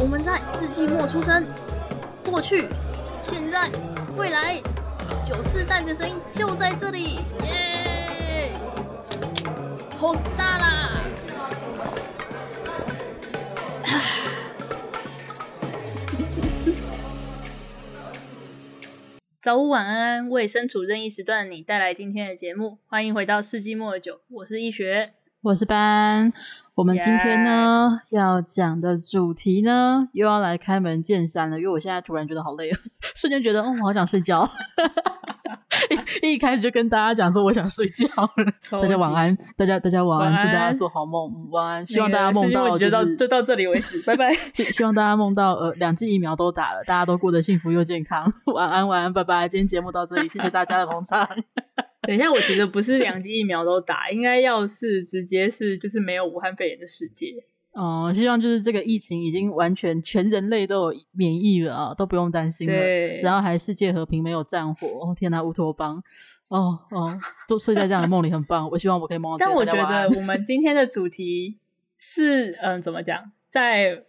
[0.00, 1.44] 我们在世纪末出生，
[2.24, 2.66] 过去、
[3.22, 3.70] 现在、
[4.16, 4.58] 未来，
[5.26, 8.54] 九四代的声音就在这里，耶！
[9.98, 11.02] 好大啦！
[19.42, 25.12] 早午晚安，为身处任意时段的你带来今天的节目，欢迎回到世纪末的酒，我是易学，
[25.42, 26.32] 我是班。
[26.74, 32.70] 我们今天呢要讲的主题呢，又要来开门见山了，因为我现在突然觉得好累，
[33.14, 34.48] 瞬间觉得哦，我好想睡觉。
[36.22, 41.86] 一 一开始就跟大家讲说我想睡觉了，大家晚安，大家大家晚安，祝大家做好梦，晚安。
[41.86, 44.32] 希望大家梦到就是到就到这里为止， 拜拜。
[44.54, 48.32] 希希望大家梦到呃两剂疫苗都打了，大家都过得幸福又健康。
[48.54, 49.48] 晚安晚安，拜拜。
[49.48, 51.28] 今天节目到这里，谢谢大家的捧场。
[52.02, 57.34] 等一下，我觉得不是两剂疫苗都打，应该要是直接是就是没有武汉肺炎的世界。
[57.72, 62.72] 哦，希望就是这个疫情已经完全全人类都有免疫了啊，都不用担心了。
[62.72, 64.88] 对，然后还世界和平，没有战火。
[64.88, 66.02] 哦天哪，乌托邦！
[66.48, 68.68] 哦哦，就睡在这样的梦里很棒。
[68.70, 69.46] 我希望我可以梦到。
[69.46, 71.58] 但我觉得我们今天的主题
[71.96, 74.02] 是，嗯，怎么讲，在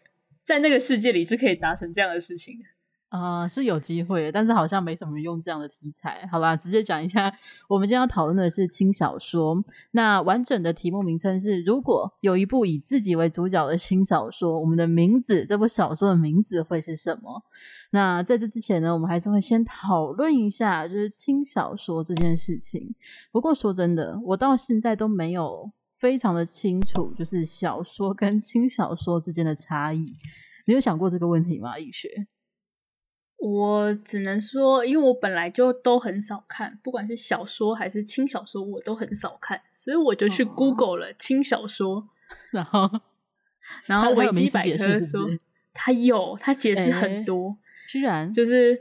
[0.43, 2.65] 在那个世界里是可以达成这样的事情的。
[3.11, 6.25] 啊、是有机会，但是好像没什么人用这样的题材。
[6.31, 7.29] 好吧，直接讲一下，
[7.67, 9.61] 我们今天要讨论的是轻小说。
[9.91, 17.43] 那完整的题目名称是：如果有一部以自己为主角的轻小说，我们的名字，这部小说的名字会是什么？
[17.89, 22.95] 那在这之前呢，我们还是会先讨论一下，就是轻小说这件事情。
[23.29, 30.05] 不过说真的，我到现在都没有非常的清楚，就是小说跟轻小说之间的差异。
[30.65, 31.77] 你有想过这个问题吗？
[31.77, 32.07] 易学？
[33.43, 42.07] 我只能说，因为我本来就都很少看，不管是小说还是轻小说，我都很少看，所以我就去 Google 了轻小说，哦、
[42.51, 42.89] 然后，
[43.87, 45.27] 然后维基百科说
[45.73, 47.57] 它有，它解释很多，
[47.89, 48.79] 居然就是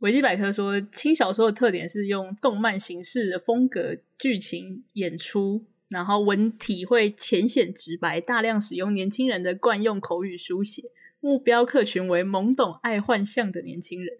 [0.00, 10.82] 维基百科说轻小说的特点是用动漫形式的风格剧情演出，然后文体会浅显直白，大量使用年轻人的惯用口语书写。
[11.20, 14.18] 目标客群为懵懂爱幻象的年轻人，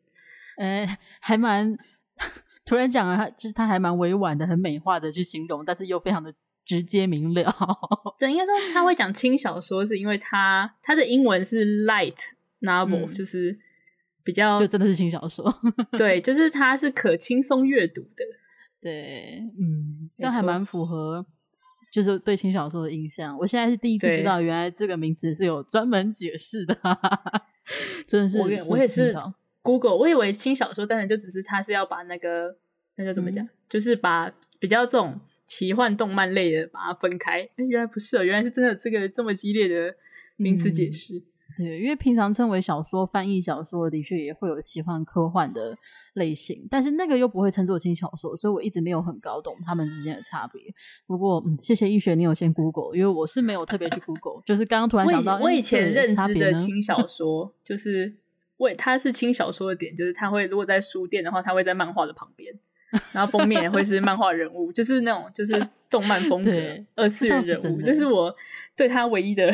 [0.57, 1.77] 哎、欸，还蛮
[2.65, 7.55] 突然讲了，他就是他还蛮委婉的，很美化的去形容，但是又非常的直接明了。
[8.19, 12.17] 对，应该说他会讲轻小说，是因为他他的英文是 light
[12.61, 13.59] novel，、嗯、就是
[14.25, 15.55] 比较就真的是轻小说。
[15.93, 18.25] 对，就是它是可轻松阅读的。
[18.83, 21.25] 对，嗯，这样还蛮符合。
[21.91, 29.15] 就是对轻小说的印象，我现在是第一次知道，原来这个名词是有专门解释的，对 真的是我也我也是
[29.63, 32.57] Google，我以为轻小说真的就只是他是要把那个
[32.97, 39.95] 那个怎么讲，嗯、就是把比较这种奇幻动漫类的把它分开，原来不是哦，原来是真的这个这么激烈的
[40.37, 41.19] 名词解释。
[41.19, 41.23] 嗯
[41.57, 45.77] 对，因为平常称为小说、翻译小说的确也会有奇幻、科幻的
[46.13, 50.63] 类型，但是那个又不会称作轻小说，所以我一直没有很搞懂他们之间的差别。
[51.07, 58.15] 不过，嗯，谢谢易学，你有先 Google，因为我是没有特别去 Google，就是刚刚突然想到，我以前认知的轻小 说就是，
[58.59, 62.55] 为它是轻小说的点，就是它会如果在书店的话，它会在漫画的旁边，
[63.13, 66.53] 然后封面也会是漫画人物，就是那种就是动漫风格、
[66.95, 68.37] 二次元人物，这是我
[68.77, 69.53] 对它唯一的。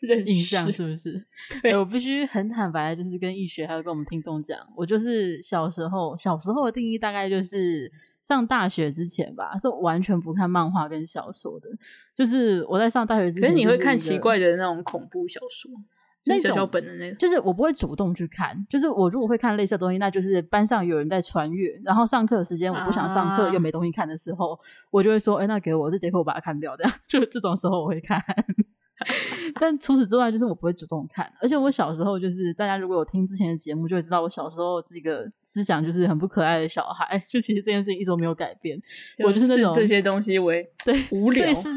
[0.24, 1.24] 印象是不是？
[1.62, 7.90] 对，我必须很坦白，就是跟易学还有跟我们听众讲，我就是小时候小时候的定义大概就是
[8.22, 11.68] 上大学之前吧，是完全不看漫画跟小说的。
[12.14, 15.70] 就是我在上大学之前，可是你会看奇怪的那种恐怖小说，
[16.24, 18.56] 那种小小本的那个，就是我不会主动去看。
[18.68, 24.58] 就是我如果会看类似的东西，那就是班上有人在穿越，然后上课的时间我不想上课又没东西看的时候，啊、
[24.90, 28.22] 我就会说：“哎、欸，那给我这节课，我把它看掉。”这样， 就这种时候我会看。
[29.60, 37.22] 但除此之外，就是我不会主动看，而且我小时候就是大家如果有听之前的节目，就会知道我小时候是一个思想就是很不可爱的小孩。
[37.28, 38.80] 就其实这件事情一直都没有改变，
[39.16, 41.68] 就我就是那种这些东西为 对无聊，对是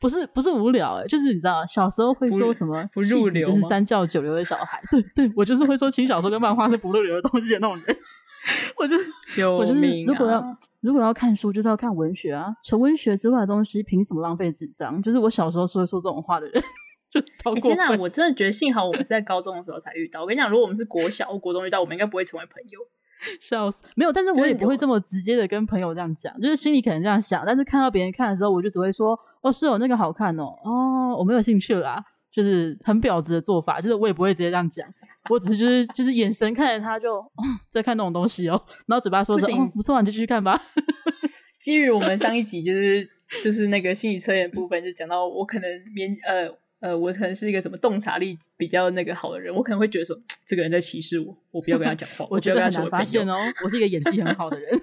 [0.00, 0.96] 不是不是无聊？
[0.96, 4.82] 哎，就是你知道小时候会说什么不入流，就是三教九流的小孩。
[4.90, 7.96] 对对，我就是会说轻小说跟漫画是不入流的东西的那种人。
[8.78, 12.54] 我就、啊、我就是如果要如果要看书，就是要看文学啊。
[12.62, 15.02] 纯文学之外的东西，凭什么浪费纸张？
[15.02, 16.62] 就是我小时候说会说这种话的人，
[17.10, 17.62] 就超过分。
[17.62, 20.20] 欸、天哪，我真的觉得幸好我们是在高中的时候才遇到。
[20.20, 22.80] 我跟你讲，如果我们是国小或国中遇到，我们应该不会成为朋友。
[23.40, 34.86] 笑死，没有，但是我也不会这么直接的跟朋友这样讲，就是心里可能这样想，但是看到别人看的时候，我就只会说：“哦，是哦，那个好看哦，哦，我没有兴趣啦。”就是很婊子的做法，就是我也不会直接这样讲。
[35.30, 37.24] 我只是就是就是眼神看着他就，
[37.68, 40.60] 在看那种东西哦，然后嘴巴说着不行、哦、不错，你就继续看吧。
[41.58, 43.08] 基于我们上一集就是
[43.42, 46.46] 就是那个心理测验部分，就讲到我可能免呃
[46.80, 52.26] 呃，我可能是一个什么洞察力比较那个好的人，我可能会觉得说，这个人在歧视我，我不要跟他讲话。
[52.30, 54.78] 我觉得很难发现哦，我是一个演技很好的人。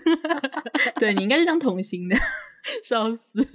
[1.00, 2.16] 对，你应该是当童星的，
[2.84, 3.46] 笑死。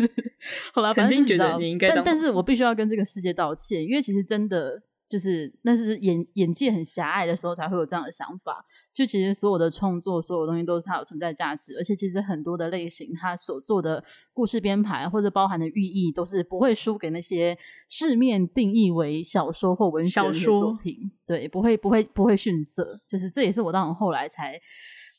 [0.72, 4.80] 好了，曾经觉得你应该，但但是我必须要跟这个世界道歉，因为其实真的。
[5.08, 8.64] 就是那是眼眼界很狭隘的时候才会有这样的想法。
[8.92, 17.56] 就其实所有的创作，所有东西都是它有存在价值，而且其实很多的类型，它所做的故事编排或者包含的寓意，都是不会输给那些
[17.88, 21.10] 市面定义为小说或文学的作品。
[21.26, 23.00] 对，不会不会不会逊色。
[23.06, 24.60] 就是这也是我当然后来才。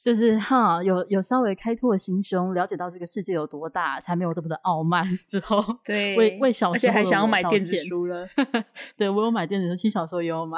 [0.07, 5.05] 就是哈，有有稍微开拓心胸，了解到这个世界有多大，才没有这么的傲慢。
[5.27, 8.25] 之后，对，为为小时候还想要买电子书了。
[8.95, 10.57] 对，我有买电子书，其实小时候也有买。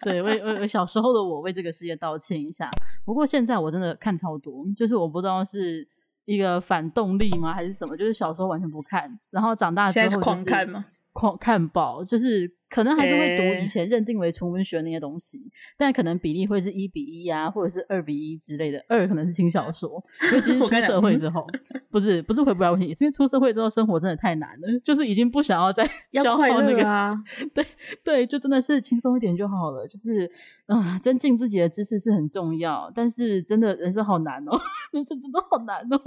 [0.00, 2.68] 对，为为为小时候的我为这个世界道歉一下。
[3.04, 5.86] 不过现在我真的看超多，就是我不知道是
[6.24, 7.96] 一个反动力吗，还是什么？
[7.96, 10.86] 就是小时候完全不看，然后长大之后、就是、狂看吗？
[11.12, 15.44] 狂看爆，就是可能还是会读以前认定为纯文学那些东西，欸、
[15.76, 18.82] 但可能比例会是一比一啊，或者是二比一之类的。
[18.88, 20.02] 二可能是轻小说，
[20.32, 21.46] 尤其是 出社会之后，
[21.90, 25.84] 不是不是回不来问题，是因为出社会之后生活真的太难了，就是已经不想要再
[26.22, 27.14] 消耗那个啊，
[27.52, 27.66] 对
[28.02, 29.86] 对，就真的是轻松一点就好了。
[29.86, 30.24] 就是
[30.64, 34.58] 啊、呃，增进自己的知识是很重要，但是真的人生好难哦，
[34.92, 36.00] 人生真的好难哦。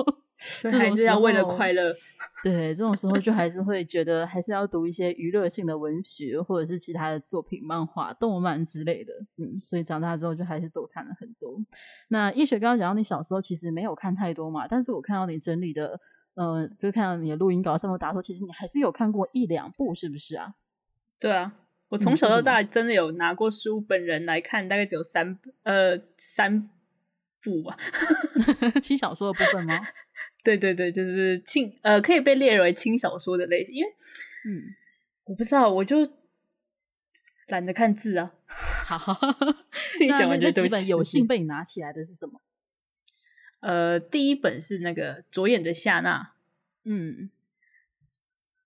[0.57, 1.95] 所以还是要为了快乐，
[2.43, 9.13] 对，这种时候就还是会觉得还是要读一些娱乐性的文学，或者是其他的作品、漫画、动漫之类的。
[9.37, 11.57] 嗯，所以长大之后就还是多看了很多。
[12.09, 15.99] 那易学刚刚讲到你小时候其实没有看太多嘛，但是我看到你整理的，
[16.35, 20.53] 呃，就看到你的录音稿上面打说，其实你还是有看过一两部，是不是啊？
[21.19, 21.53] 对啊，
[21.89, 26.69] 我从小到大真的有拿过书本人来看，大概只有三呃三
[27.41, 27.77] 部吧。
[28.83, 29.79] 轻小说的部分吗？
[30.43, 33.89] 对对对，就是轻呃，可以被列为轻小说的类型，因为
[34.47, 34.61] 嗯，
[35.25, 36.05] 我不知道，我就
[37.47, 38.33] 懒得看字啊。
[38.47, 39.19] 好，
[39.93, 42.41] 自己讲完觉得几本有幸被你拿起来的是什么？
[43.61, 46.33] 呃，第一本是那个左眼的夏娜，
[46.83, 47.31] 嗯，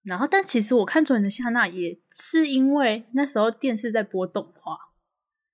[0.04, 4.78] 然后但其实我看左眼的夏娜也是因为那时候电视在播动画。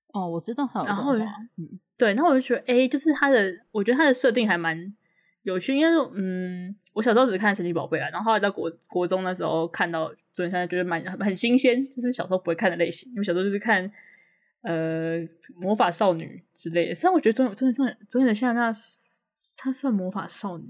[0.08, 4.96] 哦，我知道还有动画，然后嗯，对，那我就觉得，哎，就是它的，我觉得它的设定还蛮。
[5.46, 13.08] 有趣，因为嗯，我小时候只看神奇宝贝啦，然后后来到国国中的时候看到，所以现在觉得蛮很新鲜，就是小时候不会看的类型。
[13.12, 13.88] 因为小时候就是看
[14.62, 15.20] 呃
[15.54, 18.72] 魔法少女之类的，虽然我觉得中中中中眼的夏娜，
[19.56, 20.64] 她算魔法少女，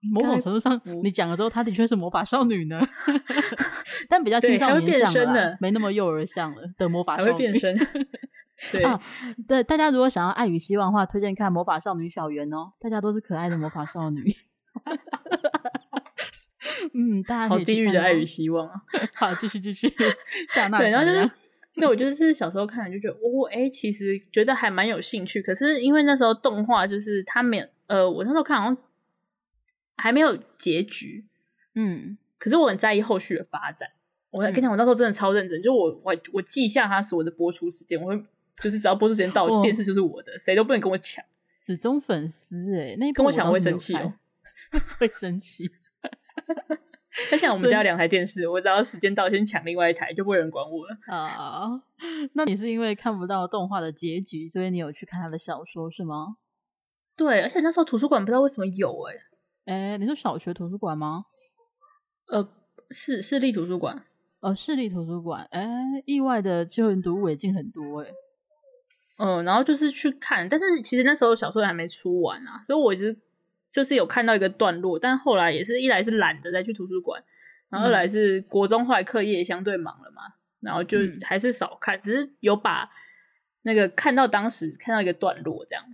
[0.00, 2.80] 某种程度上你讲了之后，她的确是魔法少女呢
[4.08, 7.76] 但比较青少年像的，没那么幼儿像了的魔法少女变身。
[8.72, 8.98] 对啊，
[9.46, 12.72] 对，大家如果想要爱与希望的话，推荐看《魔法少女小圆》哦。
[12.80, 14.34] 大家都是可爱的魔法少女。
[16.94, 18.74] 嗯，大家好地狱的爱与希望啊！
[19.14, 19.92] 好，继续继续。
[20.48, 21.30] 夏娜，对，然后就是，
[21.76, 25.42] 对我就是小时候看就觉得，哦，哎，其实觉得还蛮有兴趣。
[25.42, 28.76] 可是因为那时候动画就是它没有，呃，我那时候看好像
[29.96, 31.26] 还没有结局。
[31.74, 33.90] 嗯，可是我很在意后续的发展。
[34.30, 38.22] 我跟你讲，我那时候真的超认真，就我我我记下它所有的播出时间，我会。
[38.58, 41.22] 就是只要播出时间到，电视就是我的，谁都不能跟我抢。
[41.52, 44.14] 死忠粉丝哎，那跟我抢 会生气哦，
[44.98, 45.70] 会生气。
[47.28, 51.82] 他像我们家两台电视，我只要时间到先抢另外一台，就不会有人管我了啊。
[52.32, 56.38] 那你是因为看不到动画的结局，所以你有去看他的小说是吗？
[57.14, 59.20] 对，而且那时候图书馆不知道为什么有哎、欸，
[59.66, 61.26] 哎、欸，你说小学图书馆吗？
[62.28, 62.48] 呃，
[62.90, 64.04] 市市立图书馆，
[64.38, 68.14] 呃，市立图书馆，哎、欸，意外的就人读物也进很多哎、欸。
[69.18, 73.16] 嗯，然后就是去看，但是其实那时候小说还没出完啊，所以我一直
[73.72, 77.20] 就是有看到一个段落，但后来也是一来是懒得再去图书馆，
[77.68, 80.22] 然后二来是国中后来课业也相对忙了嘛，
[80.60, 82.88] 然后就还是少看，嗯、只是有把
[83.62, 85.84] 那个看到当时看到一个段落这样。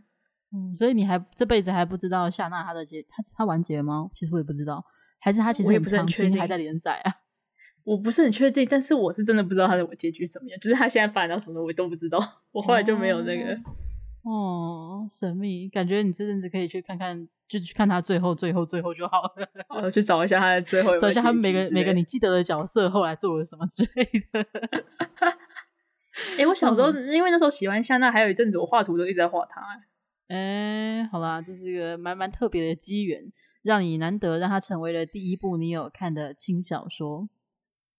[0.54, 4.10] 嗯，所以你还这辈子还不知道夏娜她的结，她她完结了吗？
[4.12, 4.84] 其实我也不知道，
[5.18, 7.12] 还是她其实很长期还在连载啊。
[7.84, 12.18] 我不是很确定，但是我是真的不知道她的结局怎么样，就是她现在发展到什么我都不知道。
[12.52, 13.58] 我后来就没有那个
[14.24, 19.48] 哦，神秘，感觉你这阵子可以去看看，就去看他最后、最后、最后就好了。
[19.82, 24.46] 我，去找一下他的最后有有，找一下他每个每个你记得的角色后来做了什么之类的。
[26.36, 29.60] 哎、欸，我小时候、嗯、因为那时候喜欢夏娜，还有一阵子我画图都一直在画他。
[30.32, 37.28] 哎、欸，好啦，这是一个蛮蛮特别的机缘，让你难得让它成为了第一部你有看的轻小说。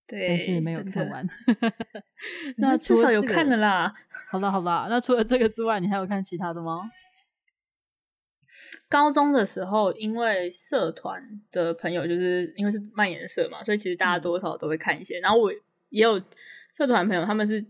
[0.08, 1.30] 对，但是没有看完。
[2.58, 3.94] 那至少有看了啦。
[4.32, 6.90] 好了好了，那除了这个之外，你还有看其他的吗？
[8.90, 15.20] 高中的时候，因为社团的朋友，就是因为是漫研社嘛，所以其实大家多少都会看一些。
[15.20, 15.54] 嗯、然后我
[15.90, 16.20] 也有
[16.76, 17.64] 社团朋友，他们是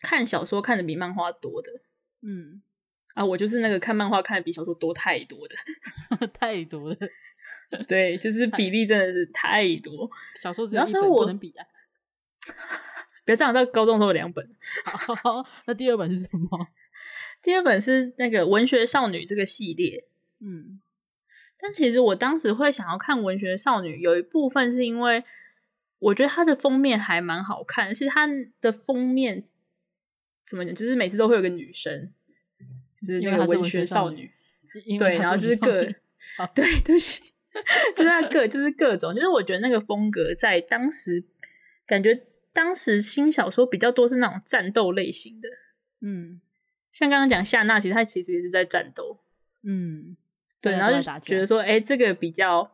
[0.00, 1.72] 看小说看的比漫画多的。
[2.22, 2.62] 嗯，
[3.14, 5.56] 啊，我就是那个看漫画看的比小说多太多的，
[6.34, 6.96] 太多了。
[7.88, 10.08] 对，就是比例真的是太多。
[10.36, 11.64] 小说只要一本不能比啊。
[13.24, 14.46] 不要这样，到高中都有两本。
[15.22, 16.68] 好，那第二本是什么？
[17.42, 20.04] 第二本是那个文学少女这个系列。
[20.40, 20.80] 嗯，
[21.58, 25.24] 但其实我当时会想要看文学少女，有一部分是因为
[26.00, 28.28] 我觉得它的封面还蛮好看的，是它
[28.60, 29.48] 的封面
[30.46, 30.74] 怎么讲？
[30.74, 32.12] 就是每次都会有个女生，
[33.04, 34.30] 就是那个文学少女，
[34.98, 35.84] 对，然后就是各
[36.54, 37.22] 对，对不起，
[37.94, 41.24] 就是那各就是各种，就是我觉得那个风格在当时
[41.86, 42.26] 感觉。
[42.54, 45.48] 当时新小说比较多是那种战斗类型的，
[46.02, 46.40] 嗯，
[46.92, 49.18] 像刚刚讲夏娜，其实她其实也是在战斗，
[49.64, 50.16] 嗯，
[50.60, 52.70] 对，然后就觉得说，哎、欸，这个比较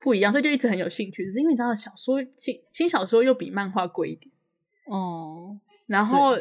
[0.00, 1.24] 不一样，所以就一直很有兴趣。
[1.24, 4.28] 只是因为你知道，小说新新小说又比漫画贵一点，
[4.86, 6.36] 哦，然后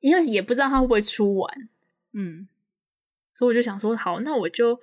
[0.00, 1.68] 因为也不知道它会不会出完，
[2.12, 2.48] 嗯，
[3.34, 4.80] 所以我就想说，好，那我就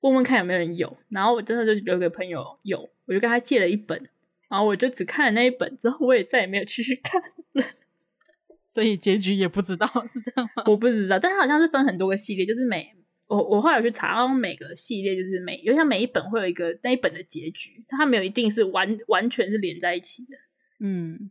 [0.00, 0.96] 问问看有没有人有。
[1.08, 4.08] 然后我真的就有个朋友有，我就跟他借了一本。
[4.48, 7.64] 然后我就只看了那一本，之后我也再也没有继续看了，
[8.66, 10.64] 所以结局也不知道是这样吗？
[10.66, 12.94] 我不知道，但它好像是分很多个系列，就是每
[13.28, 20.36] 我我后来有去查，每个系列就是每，就像每一本会有一个那一本的结局，但它没有一定是完完全是连在一起的。
[20.80, 21.30] 嗯，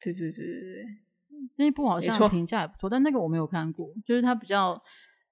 [0.00, 0.86] 对对对对对，
[1.56, 4.80] 那一部好像评价也不错，但那个我没有看过，就是它比较。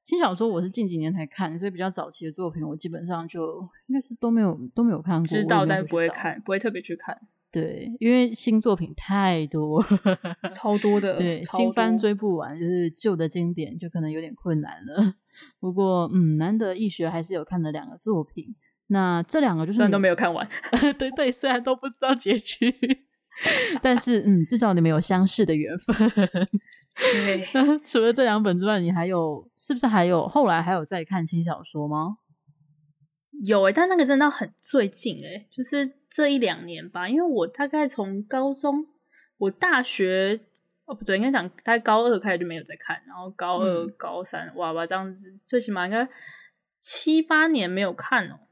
[0.02, 5.26] 轻小说我是近几年才看，所以比较早期的作品我基本上就应该是都没有都没有看过。
[5.26, 7.16] 知道但不会看，不会特别去看。
[7.52, 9.84] 对，因为新作品太多，
[10.50, 11.18] 超多的。
[11.18, 15.14] 对，新番追不完，就是旧的经典就可能有点困难了。
[15.60, 18.56] 不过嗯，难得一学还是有看了两个作品。
[18.86, 20.48] 那这两个就是虽然都没有看完，
[20.98, 22.74] 对对，虽然都不知道结局。
[23.82, 25.96] 但是，嗯，至少你们有相识的缘分。
[26.96, 27.44] 对，
[27.84, 32.18] 除了这两本之外，你还有是不是还有后来还有在看轻小说吗？
[33.46, 37.08] 有诶、欸，但那个真的很最近诶、欸，就是这一两年吧。
[37.08, 38.86] 因为我大概从高中，
[39.38, 40.38] 我大学
[40.84, 46.06] 哦不对，应该讲大概高二开始就没有在看，然后高二、嗯、高三，哇哇这样子，最起码应该
[46.80, 48.46] 七八年没有看哦、喔。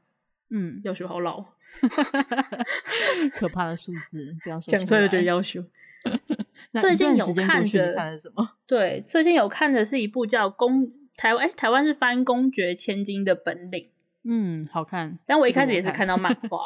[0.49, 1.45] 嗯，要学好老。
[3.33, 5.63] 可怕的数字，不要说讲出来就要求。
[6.79, 8.57] 最近有看的，看什么？
[8.67, 13.83] 对，最近有看的是一部叫《公台湾》欸，台湾是翻《公爵千金的本领》。
[14.23, 15.17] 嗯，好看。
[15.25, 16.59] 但我一开始也是看到漫画，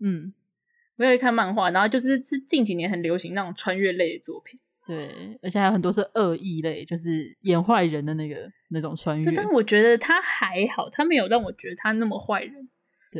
[0.00, 0.32] 嗯，
[0.96, 4.58] 我也看漫画，然后就是是近几年很流行那种穿越类的作品。
[4.86, 9.24] 对，而且还有很多是恶意类，就是演坏人的那个那种穿越。
[9.24, 12.68] 对，但我觉得他还好，他没有让我觉得他那么坏人。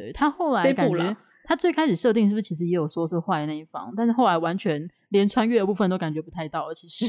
[0.00, 1.16] 对，他后来感觉。
[1.46, 6.74] 他最开始设定是不是其实也有说是坏的那一方，但是后来完全连穿越的部分都感觉不太到了。
[6.74, 7.04] 其实，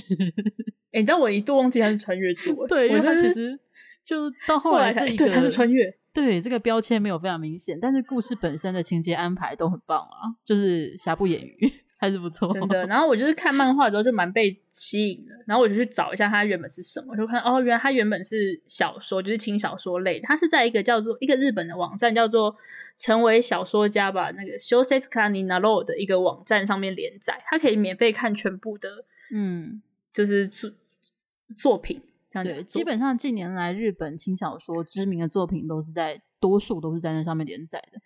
[0.91, 3.57] 哎、欸，你知道我一度忘记他是穿越组， 对，因为他其实
[4.03, 11.71] 就到后来这一个， 对，他是穿越，对，这个标签没有非常明显，但是故事本身的情节安排都很棒啊，就是瑕不掩瑜。
[12.05, 12.85] 还是不错，真的。
[12.87, 20.19] 然后我就是看漫画之后就蛮被吸引的，然后我就去找一下它原本是什么，就看哦，原来它原本是小说，就是轻小说类。
[20.19, 22.55] 它是在一个叫做一个日本的网站叫做
[22.97, 29.81] “成为小说家吧”那个 Shousetsuka ni Narou 的一个网站上面连载，它可以免费看全部的，嗯，
[30.13, 30.71] 就是作
[31.57, 32.01] 作品。
[32.29, 37.99] 这样对，基本上近年来日本轻小说知名的作品都是在多数都是在那上面连载的。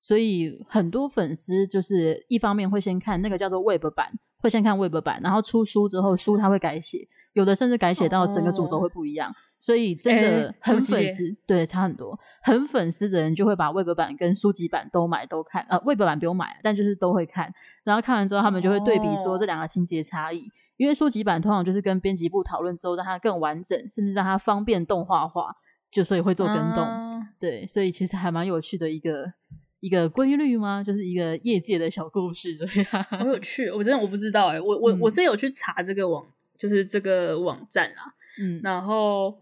[0.00, 9.30] 所以很多粉丝就是一方面会先看那个叫做 Web 版，会先看 Web 版，然后出书之后书他会改写，有的甚至改写到整个主轴会不一样。
[9.30, 12.18] 哦、所以真的很粉丝，对，差很多。
[12.42, 17.52] 很粉丝的人就会把 Web 版跟书籍版都买都看，呃，Web 版不用买，但就是都会看。
[17.84, 25.54] 然后看完之后，他们就会对比说这两个情节差异，哦、因为书籍版通常就是跟编辑部讨论之后让它更完整，甚至让它方便动画化，
[25.92, 26.82] 就所以会做跟动。
[26.82, 29.34] 哦、对，所以其实还蛮有趣的一个。
[29.80, 30.82] 一个规律吗？
[30.84, 33.70] 就是一个业界的小故事这样， 好有趣。
[33.70, 36.26] 我真的我不知道哎、欸，我我、嗯、我是有去查这个网，
[36.58, 38.12] 就是这个网站啊。
[38.38, 39.40] 嗯，然后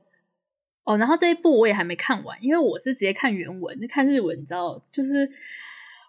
[0.84, 5.28] 哦，然后这一部我也还没看完，因为我是直接看原文，看日文，你知道，就是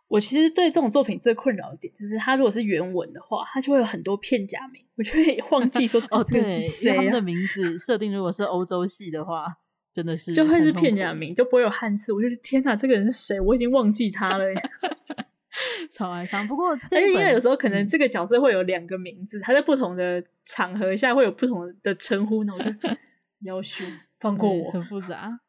[0.07, 6.95] 我其实对这种作品最困扰的点，就是它如果是原文的话，它就会有很多片假名，我就会 忘记说哦，这个是谁、啊？
[6.95, 9.57] 他们的名字设定如果是欧洲系的话。
[9.93, 12.13] 真的是就会是片假名，就不会有汉字。
[12.13, 13.39] 我就是天哪，这个人是谁？
[13.39, 14.45] 我已经忘记他了。
[15.91, 16.47] 超哀伤。
[16.47, 22.71] 不过， 而且因为有时候可能这个角色会有两个名字，他在不同的场合下会有不同的称呼，那我就
[23.43, 23.83] 要求
[24.19, 25.39] 放过我，很复杂。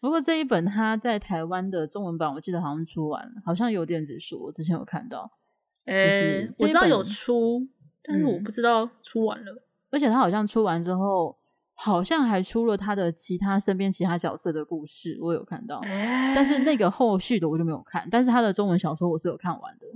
[0.00, 5.30] 不过这一本他在台湾的中文版，我记得好像出完了，好像有电子书，我之前有看到。
[5.86, 7.66] 呃，我知道有出，
[8.02, 9.62] 但是我不知道出完了。
[9.90, 11.38] 而且他好像出完之后，
[11.78, 15.78] 好像还出了他的其他身边其他角色的故事，我有看到。
[15.80, 19.86] 欸、但是那个后续的我就没有看，但是他的中文小说我是有看完的，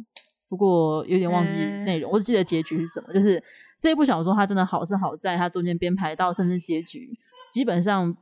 [0.46, 3.12] 不过有点忘记内容，欸、我只记得结局是什么。
[3.14, 3.42] 就是
[3.80, 7.18] 这一部小说它真的好是好在它中间编排到甚至结局，
[7.50, 8.14] 基本上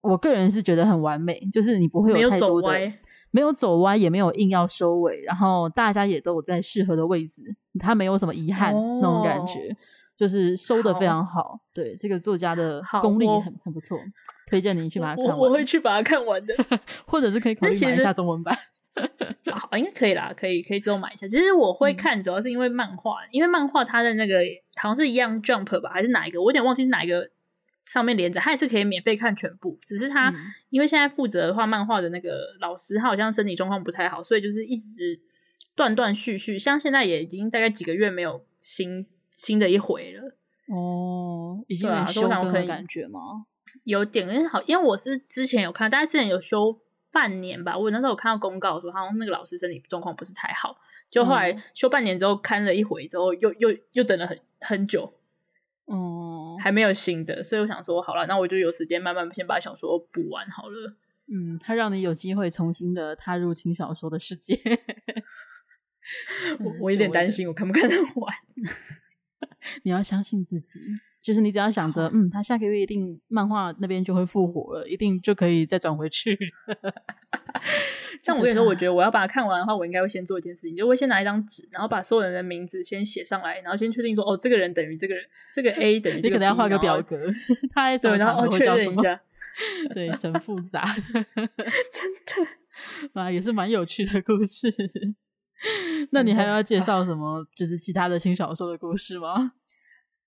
[0.00, 2.98] 我个人是觉得很完美，就是你不会有太多的没有走歪，
[3.32, 7.42] 没有走歪，也没有硬要收尾，然后大家也都有在适合的位置，
[7.80, 9.76] 他没有什么遗憾、哦、那种感觉。
[10.20, 13.98] 就是收的非常好，好对这个作家的功力很很不错，
[14.46, 15.38] 推荐你去把它看完。
[15.38, 16.54] 我，我会去把它看完的，
[17.06, 18.54] 或者是可以考虑买一下中文版。
[19.50, 21.26] 好，应该可以啦，可以可以之后买一下。
[21.26, 24.40] 其实我会看，主要是因为漫画，嗯、因为漫画它的那个
[24.76, 26.38] 好像是一样 Jump 吧，还是哪一个？
[26.42, 27.30] 我有点忘记是哪一个
[27.86, 29.78] 上面连载，它也是可以免费看全部。
[29.86, 30.36] 只是它、嗯、
[30.68, 35.18] 因为现在负责画漫画的那个老师，他好像身体状况不太好，所以就是一直
[35.74, 36.58] 断断续续。
[36.58, 39.06] 像现在也已经大概几个月没有新。
[39.40, 40.36] 新的一回了
[40.68, 43.46] 哦，已经有休更的感觉吗？
[43.84, 46.78] 有点，因为好，因为我是之前有看，大家之前有休
[47.10, 47.76] 半年吧。
[47.76, 50.76] 我那时候有看到公告说，好像那个老师身体状况不是太好，
[51.08, 55.14] 就后来休半年之后看了一回之后，又又又等了很很久，
[55.86, 60.96] 哦、嗯，还没有新的，所以我想说，好了，那我就有时间慢慢先把小说补完好了。
[61.32, 64.58] 嗯，他让你有机会重新的踏入轻小说的世界。
[66.60, 68.36] 我我有点担心，我看不看得完。
[69.82, 70.80] 你要相信自己，
[71.20, 76.38] 就是你只要想着，嗯，他下个月一定漫画那边就会复活了，一定就可以再转回去。
[78.22, 85.24] 像我跟你说，我觉得我要把它看完的话，我应该会先做一件事情，就会先拿一张纸，然后把所有人的名字先写上来，然后先确定说，哦，这个人等于这个人，
[85.54, 87.16] 这个 A 等于这个 B，你可能要画个表格，
[87.72, 89.20] 他还什么然后确认一下，
[89.94, 90.84] 对，很复杂，
[91.34, 94.68] 真的啊，也是蛮有趣的故事。
[96.12, 97.46] 那你还要介绍什么？
[97.54, 99.52] 就是其他的轻小说的故事吗？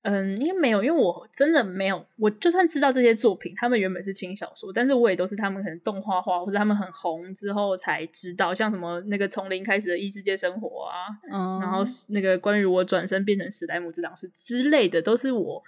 [0.04, 2.06] 嗯，应该没有，因为我真的没有。
[2.18, 15.64] 我就算知道这些作品，他们原本是轻小说，但是我也都是他们可能动画化或者他们很红之后才知道，像什么那个从零开始的异世界生活啊，嗯，然后那个关于我转身变成史莱姆之长是之类的，都是我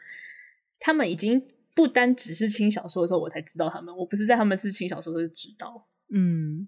[0.79, 1.41] 他们已经
[1.73, 6.67] 不单只是轻小说的时候我才知道他们，我不是在他们是轻小说的时候就知道，嗯。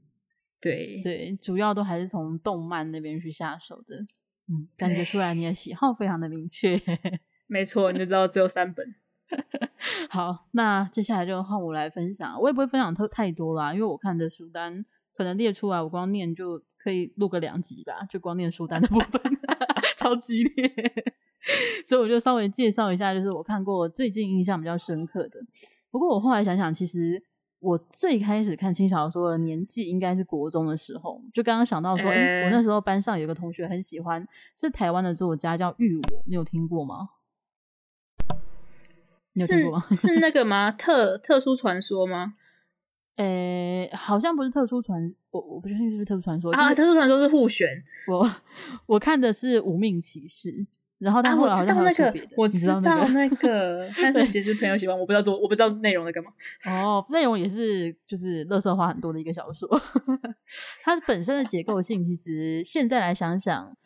[0.59, 3.95] 对对，主要都还是从动漫那边去下手的，
[4.47, 6.75] 嗯，感觉出来你的喜好非常的明确，
[7.47, 8.95] 没错，你就知道只有三本。
[10.09, 19.21] 好，那接下来就换我来分享，我也不会分享特太多啦，因为我看的书单可能列出来，我光念就可以录个两集吧，就光念书单的部分，
[19.97, 20.71] 超激烈，
[21.85, 25.39] 所以我就稍微介绍一下，就是我看过最近印象比较深刻的。
[25.89, 27.23] 不过我后来想想，其实。
[27.59, 37.09] 我最开始看轻小说的年纪应该是国中的时候，就刚刚想到说，哎、我那时候班上有个同学很喜欢，是台湾的作家叫玉我，你有听过吗？
[39.37, 39.85] 你有听过吗？
[39.91, 40.71] 是，是那个吗？
[40.71, 42.33] 特特殊传说吗？
[43.17, 46.73] 诶、欸，好像不是特殊传，我我不确定是不是特殊传说啊。
[46.73, 47.67] 特殊传说是互选，
[48.07, 48.35] 我
[48.87, 50.65] 我看的是无命骑士。
[50.99, 56.31] 然后他后来好像还有别的，啊，我知道那个，我知道那个， 但是其实朋友喜欢，我不知道做，我不知道内容在干嘛。
[56.65, 59.69] 哦，内容也是就是乐色话很多的一个小说，
[60.81, 63.77] 它本身的结构性其实现在来想想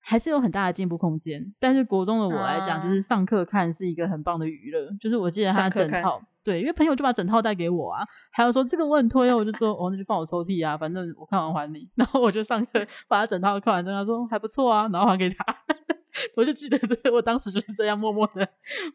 [0.00, 1.54] 还是有很大的进步空间。
[1.58, 11.88] 但是国中的我来讲，啊、就是上课看是一个很棒的娱乐，就是我记得他整套，对，因为朋友就把整套带给我啊，还有说这个我很推，我就说哦，那就放我抽屉啊，反正我看完还你。
[11.94, 15.44] 然后我就上课把他整套看完之后，他说还不错啊，然后还给他。
[16.34, 18.46] 我就记得这个，我当时就是这样默默的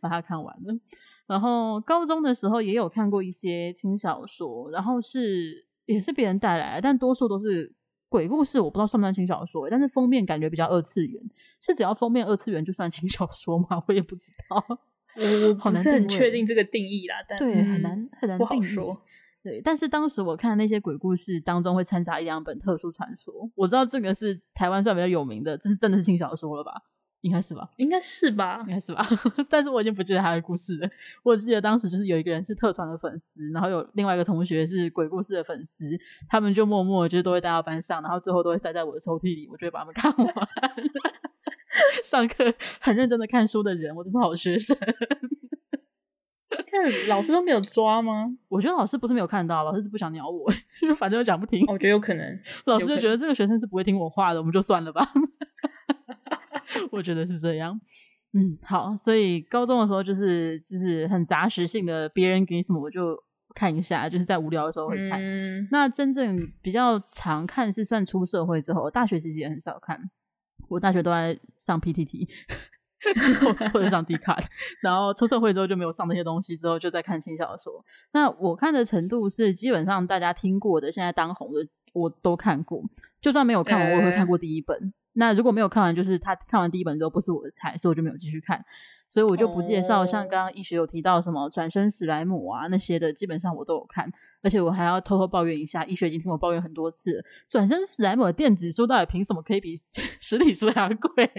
[0.01, 0.75] 把它看完了。
[1.27, 7.73] 然后高中的时候也有看过一些轻小说，然后是也是别人带来的，但多数都是
[8.09, 11.21] 鬼故事，我不知道算不算轻小说，但是封面感觉比较二次元，
[11.61, 13.83] 是只要封面二次元就算轻小说吗？
[13.87, 14.63] 我也不知道，
[15.17, 19.01] 我 我不是很确定这个定义啦，但对，很难很难定说。
[19.43, 26.71] 对，但是当时我看那些鬼故事当中会掺杂一两本特殊传说，我知道这个是台湾算比较有名的，这是真的是轻小说了吧？
[27.25, 29.03] 应该是吧，应该是吧，应该是吧。
[29.49, 30.87] 但是我已经不记得他的故事了。
[31.23, 35.89] 我记得当时就是有一个人是特传的粉丝，然后有另外一个同学是鬼故事的粉丝，
[36.29, 40.33] 他们就默默就是都会带到班上，然后最后都会塞在我的抽屉里，我就会把他们看完。
[42.03, 44.77] 上课很认真的看书的人，我真是好学生。
[46.67, 48.37] 看老师都没有抓吗？
[48.47, 50.47] 我觉得老师不是没有看到，老师是不想鸟我，
[50.95, 51.65] 反正又讲不听。
[51.67, 55.11] 我觉得有可能，老师就觉得这个学生是不会听我话的，我们就算了吧。
[56.91, 57.79] 我觉得是这样，
[58.33, 63.17] 嗯，好，所以高中的时候就是就是很杂食性的，别人给你什么我就
[63.53, 65.21] 看一下，就是在无聊的时候会看。
[65.21, 69.97] 嗯、那真正比较常看是算出社会之后，大学其实也很少看，
[70.67, 72.27] 我大学都在上 PTT，
[73.71, 74.37] 或者上 D 卡，
[74.83, 77.85] 然后出社会之后就没有上那些东西，之后就在看轻小说。
[78.11, 82.83] 那我看的程度是基本上大家听过的，现在当红的我都看过，
[83.21, 84.77] 就算没有看完，我也会看过第一本。
[84.77, 88.63] 欸那如果没有看完，就是他看完第一本之后不是我的菜，所以我就没有继续看，
[89.07, 89.99] 所以我就不介绍。
[89.99, 90.07] Oh.
[90.07, 94.11] 像刚刚易学有提到什么转身史莱姆啊那些的，基本上我都有看，
[94.43, 99.75] 而且我还要偷偷抱怨一下，易学已经听我抱怨很多次了，转身史莱姆的电子书到底凭什么可以比
[100.19, 101.31] 实体书还要贵？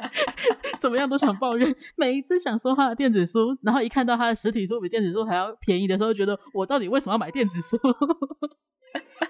[0.78, 7.78] 怎么样都想抱怨，每一次想说他的电子书，然后一看到他的实体书比电子书还要便宜的时候，觉得我到底为什么要买电子书？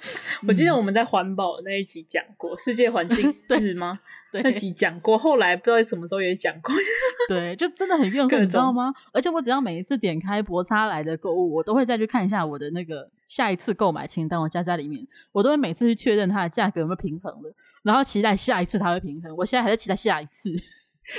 [0.48, 4.00] 我记得我们在环保那一集讲过世界环境 日吗？
[4.31, 6.74] 对，那集讲过，后来不知道什么时候也讲过。
[7.28, 8.92] 对，就真的很怨恨，你知道吗？
[9.12, 17.52] 而且我只要每一次点开博差来的购物，我都会再去看一下我的那个下一次购买清单，我加在里面，我都会每次去确认它的价格有没有平衡的，
[17.83, 19.37] 然后期待下一次它会平衡。
[19.37, 20.50] 我现在还在期待下一次，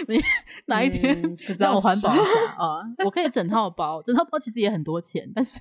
[0.08, 0.20] 你
[0.66, 2.24] 哪一天让我环保一下
[2.58, 2.82] 啊？
[3.06, 5.60] 我可以整套包，整套包其实也很多钱，但是。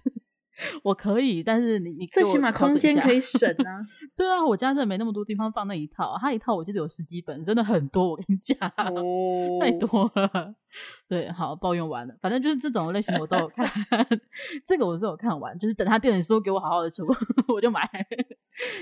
[0.83, 3.81] 我可以，但是你你最起码空间可以省啊。
[4.17, 8.11] 对啊，我家真的没那么多地方放那一套，它一套我记得有十几本，真的很多。
[8.11, 10.55] 我跟你讲，哦、太多了。
[11.07, 12.15] 对，好，抱怨完了。
[12.23, 13.67] 反正就是这种类型我都有看，
[14.65, 17.07] 这个我是有看完，就是等他电子书给我好好的出，
[17.49, 17.87] 我就买。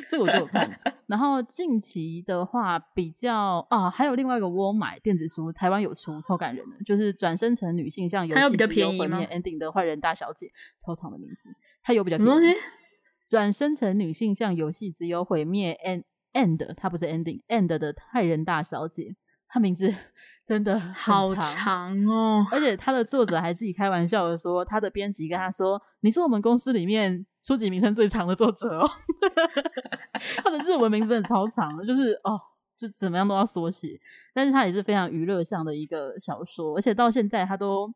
[0.09, 0.71] 这个我就有看。
[1.07, 11.49] 然后近期的话，比较啊，还有另外一个我买电子书，台湾有出，超感人的，就是转生成女性向游戏只有毁灭 ending 的坏人大小姐，超长的名字。
[11.83, 12.55] 它有比较什么东西？
[13.29, 19.15] 转生成女性向游戏只有毁灭 end end，它不是 ending end 的泰人大小姐，
[19.49, 19.95] 她名字。
[20.43, 28.91] 真的好长哦，而且他的作者还自己开玩笑的说，他的编辑跟他说：“你是我们公司里面书籍名称最长的作者哦。”
[30.43, 32.41] 他的日文名字真的超长，就是哦，
[32.75, 34.01] 就怎么样都要缩写。
[34.33, 37.93] 但是他也是非常娱乐向的一个小说，而且到现在他都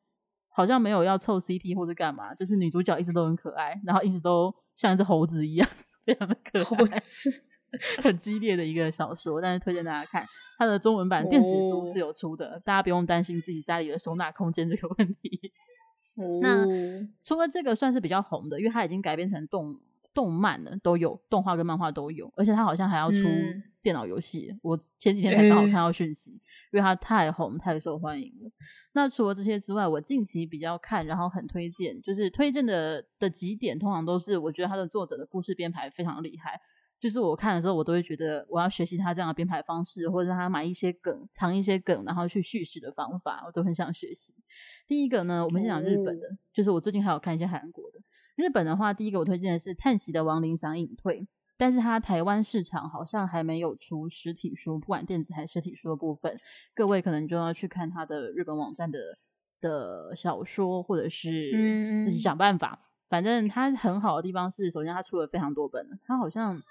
[0.57, 5.69] 好像没有要凑 CP 或者干嘛，就是女主角一直都很可爱，然后一直都像一只猴子一样，
[6.07, 7.03] 非常的可爱。
[8.01, 10.25] 很激烈的一个小说，但是推荐大家看
[10.57, 15.53] 它的中文版电子书是有出的，哦、大家不用担心自己家里的收纳空间这个问题。
[16.15, 16.65] 哦、那
[17.21, 19.75] 除了这个算是比较红的，因为它已经改编成动
[20.15, 23.19] 动漫的，都有动画跟漫画都有，而且他好像还要出
[23.83, 24.49] 电脑游戏。
[24.51, 26.37] 嗯、我前几天才刚好看到讯息，欸、
[26.73, 28.51] 因为他太红太受欢迎了。
[28.93, 36.61] 那除了这些之外，我近期比较看，然后很推荐，就是推荐的的几点，通常都是我觉得他的作者的故事编排非常厉害。
[37.01, 44.33] 就是我看的时候，我都会觉得我要学习他这样的编排方式，或者让他买一些梗、藏一些梗，然后去叙事的方法，我都很想学习。
[44.87, 47.99] 第一个呢，我们先讲日本的，哦、就是我最近还有看一些韩国的。
[48.37, 51.21] 日本的话，第一个我推荐的是《叹息的亡灵想隐退》，
[51.57, 56.37] 但是它台湾市场好像还没有出实体书，不管电子还是实体书的部分，
[56.75, 58.99] 各位可能就要去看他的日本网站的
[59.61, 62.79] 的小说，或者是自己想办法。
[62.81, 66.63] 嗯、反正它很好的地方是，首先它出了非常多本，它好像。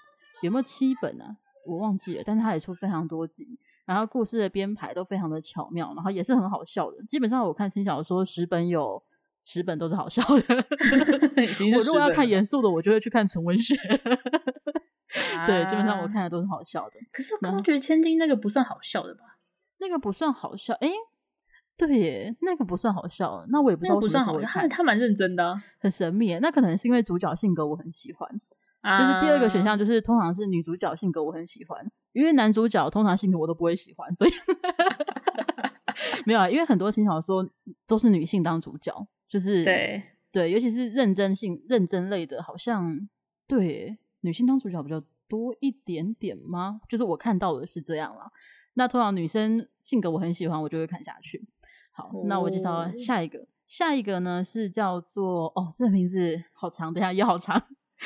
[0.42, 1.36] 有没有七本呢、啊？
[1.64, 7.02] 我忘记了，但是他也出非常多集，然后故事的编排都非常的巧妙，然后也是很好笑的。
[7.04, 9.02] 基本上我看轻小说十本有
[9.44, 10.64] 十本都是好笑的。
[11.76, 13.74] 我如果要看严肃的，我就会去看纯文学。
[15.36, 16.98] 啊、对，基本上我看的都是好笑的。
[17.12, 19.20] 可是空觉千金那个不算好笑的吧？
[19.78, 20.88] 那个不算好笑，哎，
[21.76, 23.44] 对耶，那个不算好笑。
[23.48, 26.36] 那我也不知道为什么会看，他他蛮认真的、啊，很神秘。
[26.40, 28.28] 那可能是因为主角性格我很喜欢。
[28.84, 34.30] 就是第二个选项，就是通常是女主角性格我很喜欢，因为男主角通常性格我都不会喜欢，所以
[36.26, 36.48] 没有啊。
[36.48, 37.48] 因为很多轻小说
[37.86, 40.02] 都是女性当主角，就是对
[40.32, 43.08] 对，尤其是认真性认真类的，好像
[43.46, 46.80] 对女性当主角比较多一点点吗？
[46.88, 48.30] 就是我看到的是这样啦。
[48.74, 51.46] 那通常女生性格我很喜欢，我就会看下去。
[51.92, 57.62] 好，哦、那我介绍下一个，下一个呢是叫做哦，这个名字好长，等一下也好长。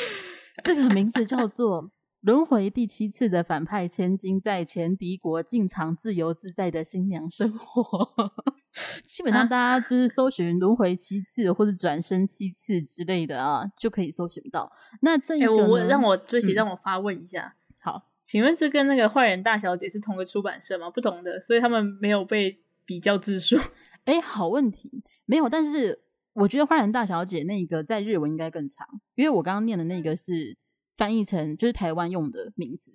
[0.62, 8.32] 这个名字叫做“轮回第七次的反派千金在前敌国进场自由自在的新娘生活”。
[9.06, 14.70] 基本上大家就是搜寻“轮回七次”或者“转身七次”之类的啊，就可以搜寻到。
[15.00, 20.90] 那这一个、欸、我让我最起让我发问一下，嗯、好，请问是跟那个坏人大小姐是同个出版社吗？
[20.90, 23.56] 不同的，所以他们没有被比较字数。
[24.06, 26.02] 哎，好问题，没有，但是。
[26.34, 30.56] 我觉得坏人大小姐那个在日文应该更长，因为我刚刚念的那个是
[30.98, 32.92] 翻译成就是台湾用的名字，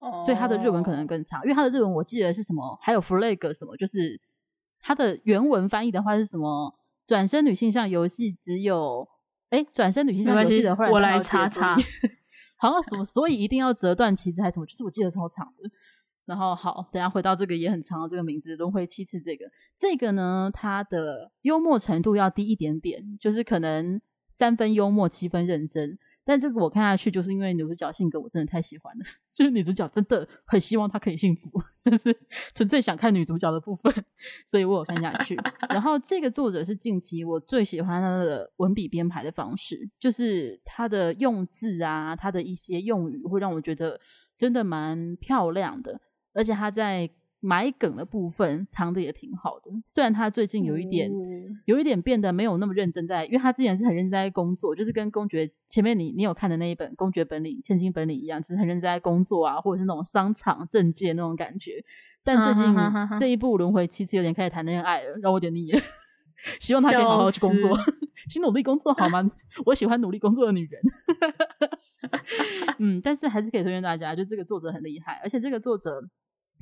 [0.00, 4.20] 哦，所以它的日文可能更长，因为它的日文我记得是什么，还有 flag 什么，就是
[4.80, 6.74] 它的原文翻译的话是什么？
[7.06, 9.08] 转身女性向游戏只有
[9.50, 11.76] 哎，转身女性向游戏的坏人大小姐，我来查查，
[12.58, 15.70] 好像什么，所以一定要折断旗子还是什么，就是我记得超长的。
[16.26, 19.44] 然后好，等下回到这个也很长的这个名字，轮回七次这个，
[19.76, 25.98] 这个呢，它的幽默程度要低一点点，就是可能三分幽默，七分认真。
[26.30, 31.50] 但这个我看下去，就是因为女主角性格我真的太喜欢了，就是女主角真的很希望她可以幸福，
[31.90, 32.16] 就是
[32.54, 33.92] 纯粹想看女主角的部分，
[34.46, 35.36] 所以我有看下去。
[35.68, 44.00] 然后这个作者是近期我最喜欢他的文笔编排的方式，就是他的用字啊，他的一些用语会让我觉得
[44.38, 46.00] 真的蛮漂亮的，
[46.32, 47.10] 而且他在。
[47.42, 61.82] 埋梗的部分藏的也挺好的，虽然他最近有一点，嗯、有一点变得没有那么认真在，因为他之前是很认真在工作，就是跟公爵前面你你有看的那一本《公爵本领》《千金本领》一样，就是很认真在工作啊，或者是那种商场政界那种感觉。
[62.22, 62.76] 但最近
[63.18, 65.80] 这一部轮回七次有点开始谈恋爱了，让我有点腻了。
[66.60, 67.74] 希望他可以好好去工作，
[68.28, 69.30] 请努力工作好吗？
[69.64, 70.82] 我喜欢努力工作的女人。
[72.78, 76.02] 嗯，但是还是可以推荐大家，就这个作者很厉害，而且这个作者。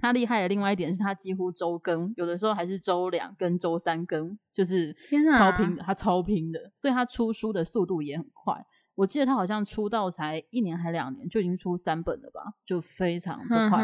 [0.01, 4.95] 他厉害的另外一点是他几乎周更，有的时候还是周两更、周三更，就是
[5.37, 5.83] 超拼的。
[5.83, 8.55] 他超拼的，所以他出书的速度也很快。
[8.95, 13.83] 我记得他好像出道才一年还两年就已经出三本了吧，就非常的快。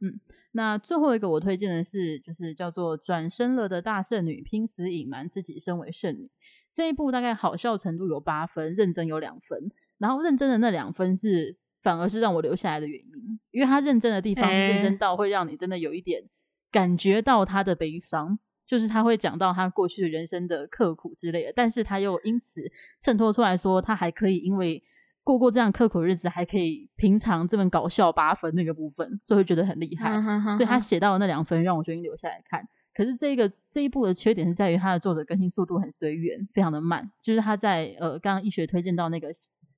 [0.00, 0.20] 嗯，
[0.52, 6.24] 那最后一个我推荐的是，就是叫做《转身了的大圣女拼死隐瞒自己身为圣女》
[6.72, 11.56] 这一部，大概好笑程度有八分，认真有两分，然后认真的那两分是。
[11.80, 16.22] 反而是让我留下来的原因，因为他认真的地方是认真到会让你真的有一点
[16.70, 22.62] 感觉到他的悲伤，就是他会讲到他过去的人生的刻苦之类的，但是他又因此
[23.00, 24.82] 衬托出来说，他还可以因为
[25.22, 30.20] 过过这样刻苦的日子，还可以平常这么搞笑八分那个部分，所以会觉得很厉害。
[30.54, 32.66] 所以他写到的那两分让我决定留下来看。
[32.92, 37.08] 可是这个这一部的缺点是在于他的作者更新速度很随缘，非常的慢。
[37.22, 39.28] 就是他在呃刚刚易学推荐到那个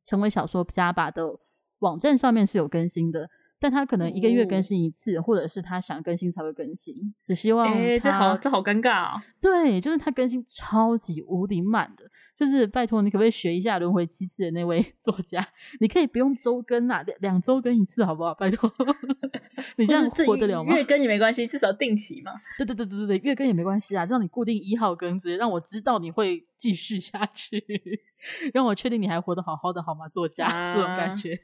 [0.02, 1.38] 成为小说家吧的。
[1.80, 6.94] 网站上面是有更新的，但他可能一个月更新一次，哦、或者是他想更新才会更新。
[7.22, 9.22] 只希望，哎、欸，这好，这好尴尬啊、哦！
[9.40, 12.04] 对，就是他更新超级无敌慢的，
[12.36, 15.46] 就是拜托你可不可以学一下轮回七次的那位 作家？
[15.80, 18.34] 你可以不用周更啊，两两周更一次好不好？
[18.34, 18.70] 拜托，
[19.76, 20.74] 你这样活得了吗？
[20.74, 22.32] 月更也没关系，至少定期嘛。
[22.56, 27.62] 对对对对对，月更也没关系啊，让你固定一号更，直接让我知道你会继续下去，
[28.54, 30.08] 让我确定你还活得好好的好吗？
[30.08, 31.38] 作家、啊、这种感觉。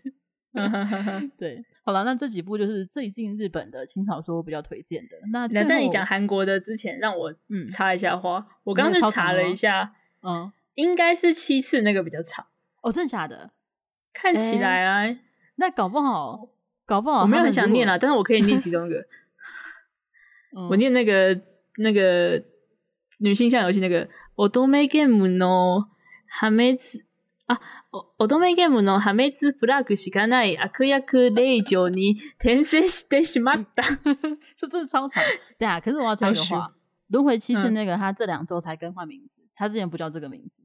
[1.38, 5.16] 对，好了，那这几部就是最近日本的轻小说比较推荐的。
[5.32, 8.46] 那在你讲韩国的之前，让我嗯插一下话。
[8.66, 12.48] 我刚刚就查了一下，嗯，应该是七次那个比较长。
[12.82, 13.52] 哦，真的假的？
[14.12, 15.20] 看起来啊，欸、
[15.56, 16.50] 那搞不好，
[16.86, 19.06] 搞不好我没有很想念啊，但是我可以念其中一个。
[20.54, 21.40] 嗯、 我念那个
[21.78, 22.44] 那个
[23.20, 24.02] 女性向游戏那个
[24.36, 25.86] 乙女ゲームの
[26.28, 26.78] 破灭
[27.46, 27.58] 啊。
[28.18, 33.84] 乙女ゲームの破灭フラグしかない悪役令嬢に転生してしまった，
[34.56, 35.22] 就这是超长。
[35.58, 36.74] 对啊，可是我要插一个话，
[37.10, 40.64] 轮回七次那个他这两周才更换名字，嗯、他之前不叫这个名字。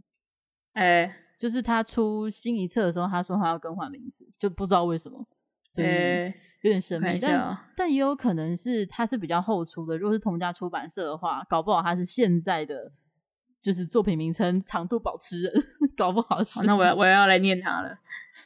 [0.74, 5.26] 哎、欸，就是他出新一册的时候，他说他要更换名字，就不知道为什么，
[5.68, 5.88] 所以
[6.62, 7.08] 有点神秘。
[7.08, 12.92] 欸、但但也有可能是他是比较后出的，如果是同家出版社的话，搞不好他是现在的。
[13.58, 15.52] 就是作品名称长度保持人，
[16.00, 16.64] 搞不好是。
[16.64, 17.98] 那我要我要来念它了。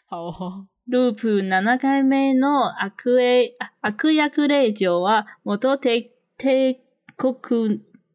[0.07, 0.67] 好、哦。
[0.89, 6.81] ループ七回目の悪役悪役令嬢は元帝帝
[7.17, 7.33] 国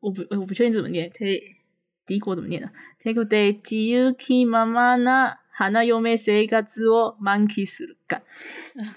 [0.01, 1.41] 我不我不确定怎么念帝
[2.05, 8.21] 帝国怎么念的帝国で自由気ままな花嫁生活を满吃するか。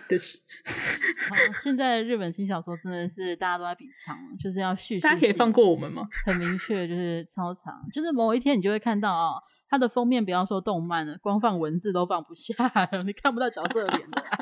[0.08, 0.18] 对。
[1.28, 5.04] 好，现在日本轻小说真的是大家都在比长，就是要叙述。
[5.04, 6.08] 大家可以放过我们吗？
[6.26, 9.42] 很明确，就是超长，就是某一天你就会看到啊、哦，
[9.73, 12.53] 它的封面不要说动漫了，光放文字都放不下，
[13.07, 14.37] 你看不到角色的脸的、啊。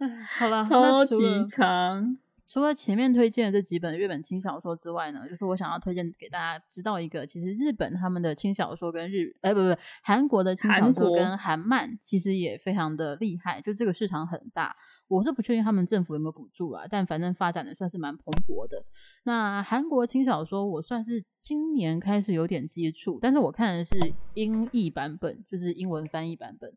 [0.38, 1.14] 好了，超级
[1.46, 2.16] 长。
[2.46, 14.74] 除了前面推荐的这几本日本轻小说之外呢，就是我想要推荐给大家知道一个，其实日本他们的轻小说跟日，哎、欸、不不，韩国的轻小说跟韩漫其实也非常的厉害，就这个市场很大。
[15.08, 18.84] 我是不确定他们政府有没有补助啊，但反正发展的算是蛮蓬勃的。
[19.24, 23.96] 那韩国轻小说我算是今年开始有点接触，但是我看的是
[24.34, 26.72] 英译版本，就是英文翻译版本。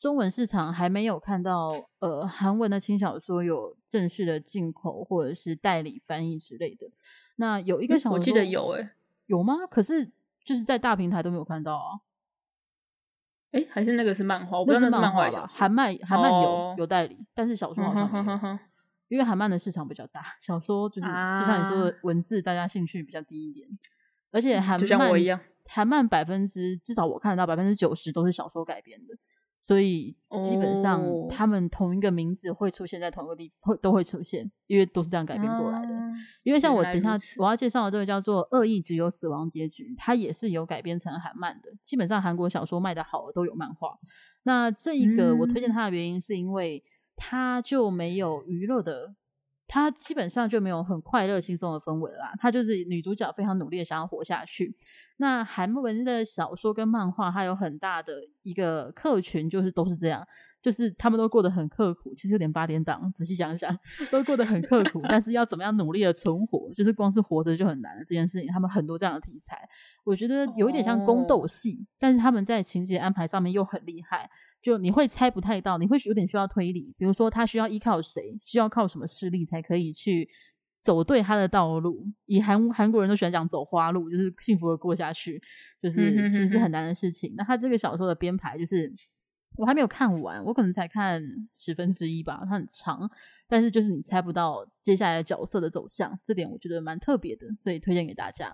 [0.00, 6.88] 中文市场还没有看到，呃，韩文的轻小说有正式的进口或者是代理翻译之类的。
[7.36, 8.90] 那有一个小说，我记得有诶、欸，
[9.26, 9.66] 有吗？
[9.68, 10.04] 可是
[10.44, 12.00] 就是在大平台都没有看到啊。
[13.52, 14.58] 诶、欸，还是那个是漫画？
[14.58, 15.46] 我不知道那是漫画吧？
[15.46, 18.58] 韩漫韩漫有有代理，但是小说好像没有，嗯、哼哼哼
[19.08, 23.66] 因为韩漫的市场比较大，小说就是、啊、就像你说的文字，大家兴趣比较低一点。
[24.30, 29.14] 而且韩漫，就像我一样，韩漫百分之至少我看得到百分之九十都是小说改编的。
[29.60, 35.94] 所以基本上他们同一个名字会出现在同一个地方，会都会出现，因为都是这样改编过来的。
[35.94, 41.70] 啊、因为像我等一下我要介绍的这个叫做《恶意只有死亡结局》，它也是有改编成韩漫的。
[41.82, 43.98] 基本上韩国小说卖的好的都有漫画。
[44.44, 46.82] 那这一个我推荐它的原因是因为
[47.16, 49.14] 它就没有娱乐的。
[49.68, 52.32] 他基本上就没有很快乐、轻松的氛围啦。
[52.40, 54.74] 他就是女主角非常努力的想要活下去。
[55.18, 60.24] 那韩文的小说跟漫画，它有很大的一个客群，就是都是这样，
[60.62, 62.14] 就是他们都过得很刻苦。
[62.14, 63.76] 其实有点八点档，仔细想想，
[64.12, 65.02] 都过得很刻苦。
[65.08, 68.48] 但是要怎么样努力的存活，就是光是活着就很难的这件事情。
[68.48, 69.68] 他们很多这样的题材，
[70.04, 74.30] 我觉得有一点像宫斗戏，但是他们在情节安排上面又很厉害。
[74.60, 80.28] 就你会猜不太到，你会有点需要推理，比如说他需要依靠谁，需要靠什么势力才可以去
[80.80, 82.06] 走对他的道路。
[82.26, 85.40] 以韩韩国人都喜欢讲走花路，就是幸福的过下去，
[85.80, 87.34] 就是其实很难的事情。
[87.36, 88.92] 那他这个小说的编排，就是
[89.56, 91.22] 我还没有看完，我可能才看
[91.54, 93.10] 十分之一吧，它很长，
[93.48, 98.52] 但是就是你猜不到接下来的角色的走向，这点我觉得蛮特别的，所以推荐给大家。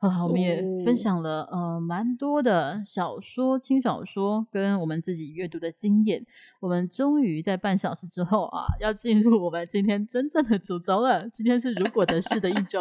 [0.00, 6.24] 好，我们也分享了呃蛮多的小说、轻小说跟我们自己阅读的经验。
[6.60, 11.28] 我们终于在半小时之后啊，要进入我们今天真正的主轴了。
[11.28, 12.80] 今天是如果的事的一周，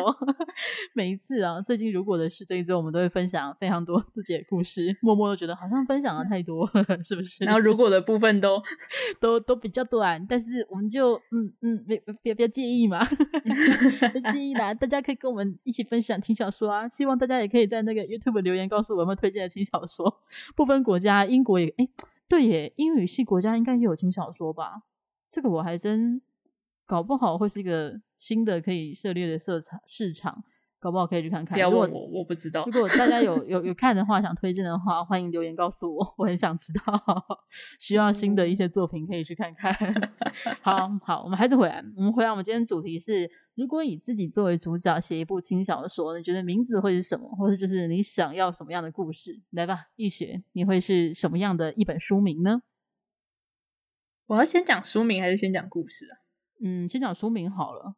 [0.94, 4.98] 每一次啊，最近如果的事这一周，我们都会分享非常多自己的故事。
[5.02, 6.68] 默默都觉得好像分享了太多，
[7.04, 7.46] 是不是？
[7.46, 8.60] 然后如果的部分都
[9.22, 13.06] 都都比较短，但是我们就嗯嗯，别别别介意嘛，
[14.12, 14.74] 别介意啦。
[14.74, 20.22] 大家可以跟我们一起分享轻小说啊，希望大家也可以在那个 YouTube 留言告诉我有没有推荐的轻小说。
[20.56, 21.88] 不分国家，英国也哎，
[22.28, 24.84] 对耶，英语系国家应该也有轻小说吧？
[25.28, 26.22] 这个我还真
[26.86, 30.44] 搞不好会是一个新的可以涉猎的市场市场。
[30.80, 31.56] 搞不好可以去看看。
[31.56, 32.64] 不要问我，我我不知道。
[32.66, 37.04] 如果大家有 有有看的话，想推荐的话，欢迎留言告诉我，我很想知道。
[37.80, 39.74] 需要新的一些作品可以去看看。
[40.62, 41.84] 好好，我们还是回来。
[41.96, 47.28] 我们回来，我们今天主题是：如果以自己作为主角写一部轻小说，你觉得名字会是什么？
[47.36, 49.42] 或者就是你想要什么样的故事？
[49.52, 52.62] 来吧，易学，你会是什么样的一本书名呢？
[54.28, 56.14] 我要先讲书名还是先讲故事啊？
[56.64, 57.96] 嗯，先讲书名好了。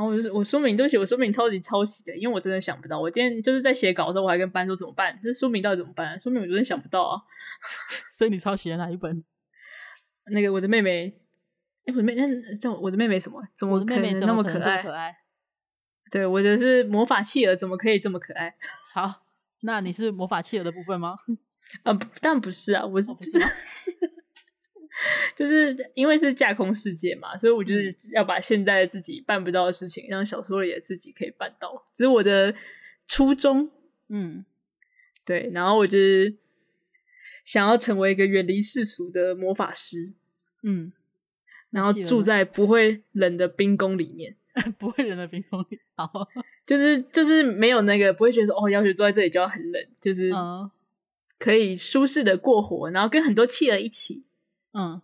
[0.00, 2.98] 好，我我书名对不起，我书名超级抄袭的，因为我真的想不到。
[2.98, 5.20] 我今天就是在写稿的时候，我还跟班说怎么办？
[5.22, 6.18] 这书名到底怎么办？
[6.18, 7.20] 书名我真的想不到啊。
[8.16, 9.22] 所以你抄袭了哪一本？
[10.32, 11.08] 那个我的妹妹，
[11.84, 13.46] 哎、欸，我的妹那叫我的妹妹什么？
[13.54, 14.82] 怎么可能那么可爱？
[14.82, 15.14] 可爱
[16.10, 18.54] 对，我的是魔法企鹅，怎么可以这么可爱？
[18.94, 19.26] 好，
[19.60, 21.16] 那你是魔法企鹅的部分吗？
[21.84, 23.12] 啊，当然不是啊，我是。
[23.14, 23.38] 就是
[25.34, 32.54] 就是因为是架空世界嘛，所以我就是要把现在自己办不到的事情，让小说里的自己可以办到，这是我的
[33.06, 33.70] 初衷。
[34.08, 34.44] 嗯，
[35.24, 35.50] 对。
[35.54, 36.36] 然后我就是
[37.44, 40.14] 想要成为一个远离世俗的魔法师。
[40.62, 40.92] 嗯，
[41.70, 44.36] 然后住在不会冷的冰宫里面，
[44.78, 45.80] 不会冷的冰宫里。
[45.94, 46.10] 好，
[46.66, 50.30] 就是就是没有那个不会觉得说哦，要是坐在这里就要很冷，就是
[51.38, 54.24] 可以舒适的过活，然后跟很多企鹅一起。
[54.72, 55.02] 嗯，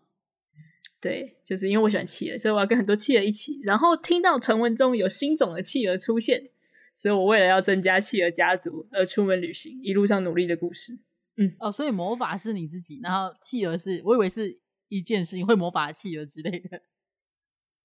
[1.01, 3.61] 对，就是因为我喜欢企鹅，所以我要跟很多企鹅一起。
[3.65, 6.51] 然后听到传闻中有新种的企鹅出现，
[6.95, 10.99] 所以我为了要增加企鹅家族而出门旅行，一路上努力的故事。
[11.37, 16.81] 嗯，哦，所以魔法是你自己，然后企鹅是我以为是一件事情，会魔法的企鹅之类的，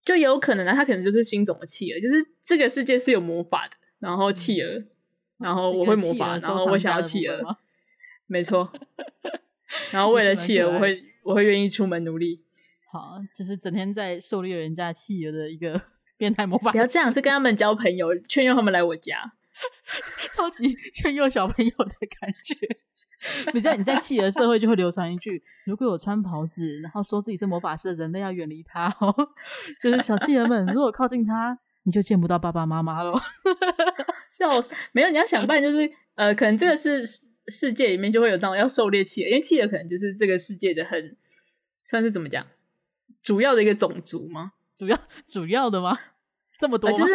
[0.05, 4.87] 就有可能啊，它可能就是新种的企鹅，就是这个世界是有魔法的，然后企鹅，嗯、
[5.39, 7.57] 然后我会魔法，然后我想要企鹅，
[8.27, 8.71] 没错，
[9.91, 11.10] 然后为了企鹅，我会。
[11.23, 12.43] 我会愿意出门努力，
[12.91, 15.81] 好，就是整天在狩猎人家企鹅的一个
[16.17, 16.71] 变态魔法。
[16.71, 19.33] 不要这样，是跟他们交朋友，劝诱他们来我家，
[20.35, 22.55] 超级劝诱小朋友的感觉。
[23.53, 29.15] 你在你在企鹅社会就会流传一句：如果有穿袍子，然后说自己是魔法师的人类，要远离他哦。
[29.79, 33.13] 就是小企鹅们，如果靠近他，你就见不到爸爸妈妈了。
[34.31, 37.03] 笑死，没有，你要想办，就是呃，可能这个是。
[37.51, 41.15] 世界里面就会有那种要狩猎企鹅，因为企鹅可能就是这个世界的很
[41.83, 42.47] 算是怎么讲，
[43.21, 44.53] 主要的一个种族吗？
[44.77, 45.99] 主要主要的吗？
[46.57, 46.93] 这么多、呃？
[46.95, 47.13] 就是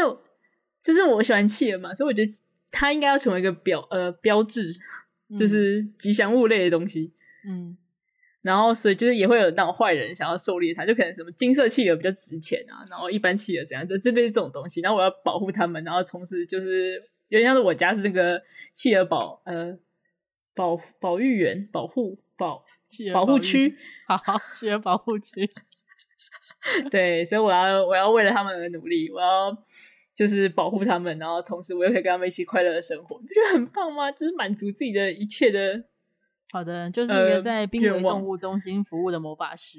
[0.82, 2.30] 就是我喜欢企鹅嘛，所以我觉得
[2.70, 4.72] 它应该要成为一个标呃标志，
[5.36, 7.12] 就是吉祥物类的东西。
[7.48, 7.76] 嗯，
[8.42, 14.80] 然后所以就是也会有那种坏人想要狩猎它，就可能什么金色企鹅比较值钱啊，然后一般企鹅怎样，就这类这种东西。
[14.80, 18.40] 然后我要保护他们，然后同时就是有点像是我家是那个
[18.72, 19.76] 企鹅堡呃。
[20.56, 22.64] 保保育员、保护保
[23.12, 23.76] 保护区，
[24.08, 25.48] 好好，企鹅保护区。
[26.90, 29.56] 对，所以我要我要为了他们而努力，我要
[30.14, 34.10] 就是保护他们，然后同时我又可以跟他们一起快乐的生活，你不觉得很棒吗？
[34.10, 35.84] 就是满足自己的一切的
[36.56, 39.78] 好的，就是一个在濒危动物中心服务的魔法师，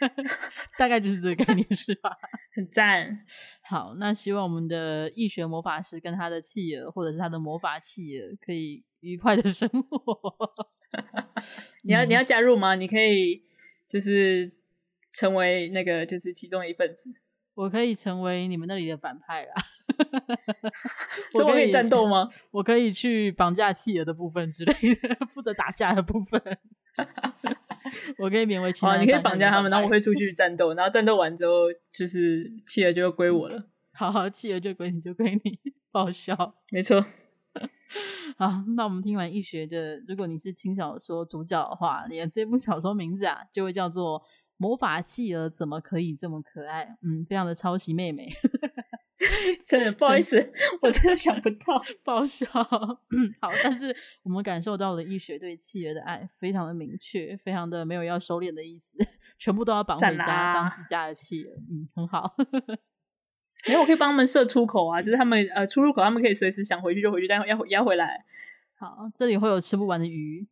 [0.00, 0.24] 呃、
[0.76, 2.14] 大概就是这个概念，是吧？
[2.54, 3.24] 很赞。
[3.62, 10.30] 好，那希望我们的易学魔法师跟他的企鹅，或者是他的魔法企鹅，可以愉快的生活。
[11.84, 12.74] 你要你要加入吗？
[12.74, 13.42] 你可以
[13.88, 14.52] 就是
[15.14, 17.10] 成为那个就是其中一份子。
[17.54, 19.54] 我可以成为你们那里的反派啦。
[21.34, 22.28] 我可以战斗吗？
[22.50, 26.40] 我可以去绑架企鹅的部分之类的， 负责打架的部分。
[28.18, 29.00] 我可以勉为其难。
[29.00, 33.64] 你可以绑架他们，然后我会出去战斗，然后战斗完之后，就是企鹅就会归我了。
[33.92, 35.58] 好好，企鹅就归你，就归你，
[35.90, 36.36] 爆笑。
[36.70, 37.04] 没错。
[38.36, 44.20] 好，那我们听完易学的，如果你是轻小说主角的话，你的这部小说名字啊，就会叫做
[44.56, 46.84] 《魔法企鹅怎么可以这么可爱》。
[47.02, 48.30] 嗯，非常的抄袭妹妹。
[49.66, 50.52] 真的不好意思，
[50.82, 52.46] 我真的想不到， 爆笑。
[53.10, 58.98] 嗯，好，但是我们感受到了医学对企鹅的爱，非常的明确，非常的没有要收敛的意思，
[59.38, 61.54] 全部都要绑回家当自家的企鹅。
[61.70, 62.34] 嗯，很好。
[63.68, 68.24] 没有我可以帮他们设出口啊，就是他们呃出入口，他们可以随时想回去就回去，但要要要回来。
[68.78, 70.48] 好，这里会有吃不完的鱼，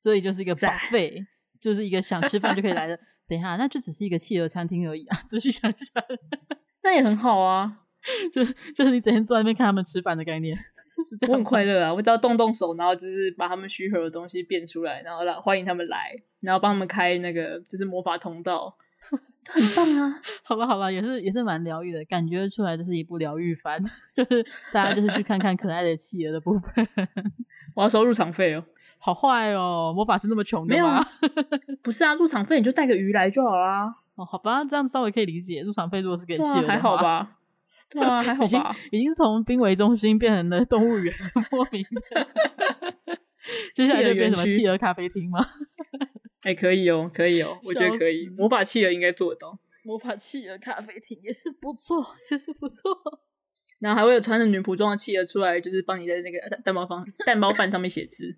[0.00, 1.26] 这里就是一个 buffet，
[1.60, 2.98] 就是一个想吃饭就可以来的。
[3.28, 5.22] 等一下，那就只是一个企鹅餐厅而已啊！
[5.26, 6.02] 仔细想想，
[6.82, 7.82] 那也很好啊。
[8.32, 8.44] 就
[8.74, 10.56] 就是你整天坐在那边看他们吃饭的概念，
[11.08, 11.32] 是这样。
[11.32, 11.92] 我很快乐啊！
[11.92, 18.76] 我只要动动手，然后就是把他们虚拟的东西变出来，然后来欢迎他们来，然后帮他们开那个就是魔法通道，
[19.48, 20.20] 很棒啊！
[20.42, 23.82] 好吧，好吧，也是也是蛮疗愈的，感觉出来这是一部疗愈番，
[24.14, 26.88] 就是大家就是去看看可爱的企鹅的部分。
[27.74, 28.64] 我要收入场费哦！
[28.98, 30.74] 好坏哦，魔法师那么穷的吗？
[30.74, 31.06] 没有啊，
[31.82, 33.94] 不是啊，入场费你就带个鱼来就好啦。
[34.16, 35.60] 哦，好吧，这样稍微可以理解。
[35.60, 37.35] 入场费如果是给企鹅还好吧？
[37.90, 38.76] 对啊，还好吧。
[38.90, 41.14] 已经从濒危中心变成了动物园，
[41.50, 42.28] 莫名的。
[43.74, 45.38] 接下来就变什么企鹅咖啡厅吗？
[46.42, 48.28] 哎、欸，可以哦，可以哦， 我觉得可以。
[48.30, 49.58] 魔法企鹅应该做得到。
[49.84, 53.22] 魔法企鹅咖啡厅也是不错，也是不错。
[53.78, 58.36] 然后还会有穿着女仆装的企鹅出来，就是帮你在那个蛋包饭蛋包饭上面写字。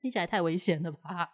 [0.00, 1.30] 听起来太危险了吧？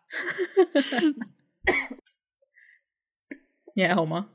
[3.74, 4.30] 你还好吗？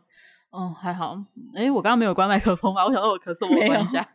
[0.52, 1.24] 哦，还好。
[1.54, 4.08] 哎、欸，我刚刚没有关麦克风吧，我想说我咳嗽，我关一下。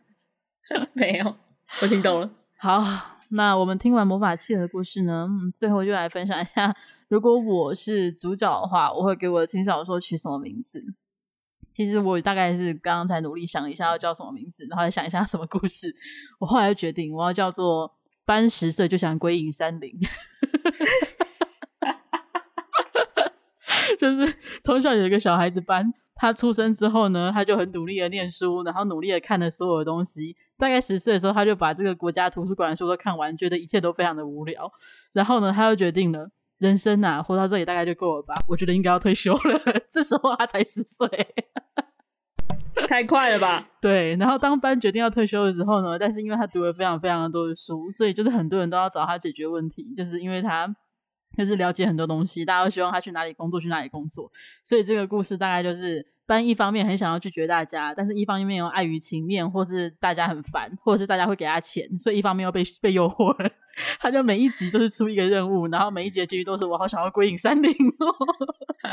[0.93, 1.35] 没有，
[1.81, 2.29] 我听懂了。
[2.59, 2.83] 好，
[3.29, 6.75] 那我们听完魔法企鹅的故事呢，最后就来分享一下，
[7.07, 10.83] 如果我是主角的话，我会给我的轻小说取什么名字？
[11.71, 15.95] 其实我大概是刚刚才努力想一下要叫什么名字，然后再想一下什么故事。
[16.39, 17.93] 我后来就决定我要叫做
[18.25, 19.91] 班十岁就想归隐山林，
[23.99, 25.93] 就是从小有一个小孩子班。
[26.17, 30.35] 他出生之后呢，他就很努力的念书，然后努力的看了所有的东西。
[30.57, 34.71] 大概十岁的时候，他就把这个国家图书馆的书都看完，觉得一切都非常的无聊。
[35.11, 38.33] 然后呢，他就决定了，人生啊，活到这里大概就够了吧？
[38.47, 39.59] 我觉得应该要退休了。
[39.91, 41.05] 这时候他才十岁，
[42.87, 43.67] 太快了吧？
[43.81, 44.15] 对。
[44.15, 50.73] 然后当班决定要退休的时候呢，但是因为他读了非常非常的多的书，所以就是很多人都要找他解决问题，就是因为他。
[51.37, 54.31] 就是了解很多东西，大家都希望他去哪里工作，去哪里工作。
[54.63, 63.49] 所以这个故事大概就是班一方面很想要拒绝大家，但是一方面又碍于情面，或是大家很烦，或者是大家会给他钱，所以一方面又被被诱惑了。
[63.99, 68.15] 他就每一集都是出一个任务，然后每一集的结局都是我好想要归隐山林哦，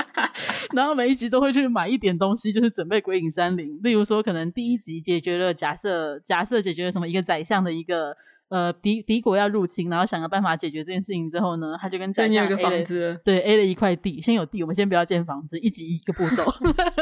[0.75, 3.79] 然后每一集都会去买一点东西，就是准备归隐山林。
[3.83, 8.17] 例如说，可能第一集解决了假设假设解决了什么一个宰相的一个。
[8.53, 16.45] 呃，敌敌国要入侵，然后想个办法解决这件事情之后呢，他就跟宰相 A 了，房子对 A 了一块地，先有地，我们先不要建房子，一集一个步骤，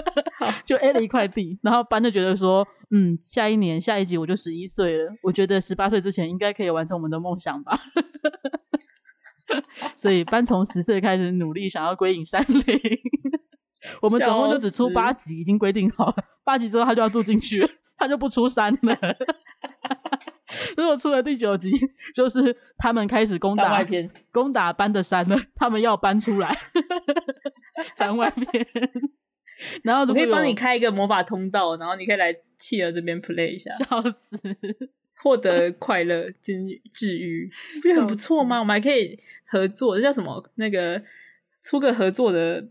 [0.65, 7.77] 就 A 了一块地，然后班就觉得说，嗯，下一年下一集我就十一岁了，我觉得十八岁之前应该可以完成我们的梦想吧，
[9.99, 12.65] 所以班从十岁开始努力想要归隐山林，
[14.01, 18.97] 我们总共就只出八集，已经规定好了，八集之后他就要住进去了，他就不出山了。
[20.77, 21.71] 如果出了第九集，
[22.15, 23.85] 就是他们开始攻打
[24.33, 26.57] 攻打班的山了， 他们要搬出来
[27.97, 28.67] 番外篇。
[29.85, 34.39] 然后我可以帮你开一个魔法通道，然后你可以来企鹅这边 play 一下，笑死，
[35.23, 36.55] 获得快乐、治
[36.95, 37.51] 治愈，
[37.83, 38.59] 不是很不错吗？
[38.59, 40.51] 我们还可以合作，这叫什么？
[40.55, 41.03] 那个
[41.63, 42.67] 出个合作的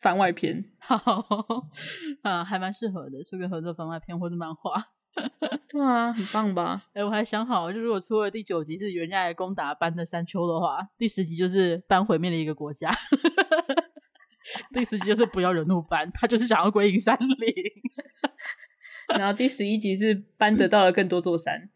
[0.00, 1.24] 番外篇，好
[2.22, 4.84] 啊，还蛮适合的，出个合作番外篇或者漫画。
[5.68, 6.82] 对啊，很棒吧？
[6.94, 12.90] 哎、欸，我还想好，就如果出了第九集是人家来攻打班的山丘的话，第十集就是班毁灭了一个国家，
[14.72, 17.54] 第十集就是不要惹怒班，他就是想要归隐山林，
[19.18, 21.68] 然后第十一集是班得到了更多座山，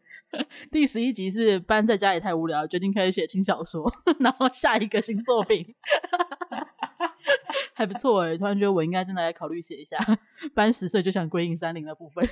[0.72, 5.74] 第十一集是班在家里太无聊，决定开始写轻小说，然后下一个新作品
[7.74, 9.98] 还不错哎，突然觉得我应该真的来考虑写一下
[10.54, 12.26] 班十岁就想归隐山林的部分。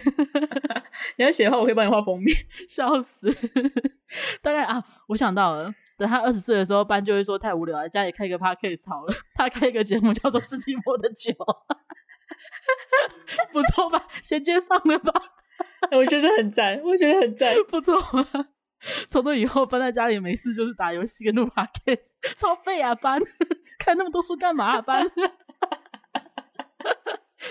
[1.16, 2.37] 你要写的话，我可以帮你画封面，
[2.68, 3.33] 笑死。
[4.43, 11.33] 大概啊，我想到了，等他二十岁的时候，班就会说太无聊了，家里开一个 podcast 好了，他开一个节目叫做《世纪末的酒》，
[13.53, 14.07] 不错吧？
[14.22, 15.12] 衔接上了吧？
[15.93, 17.95] 我觉得很赞，我觉得很赞，不错。
[19.09, 22.95] 从那以后，班在家里没事就是打游戏跟录 podcast，超废啊！
[22.95, 23.18] 班
[23.85, 24.82] 看那么多书干嘛啊？
[24.82, 25.07] 班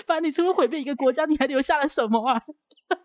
[0.06, 2.42] 班，你除了毁灭一个国家，你还留下了什么啊？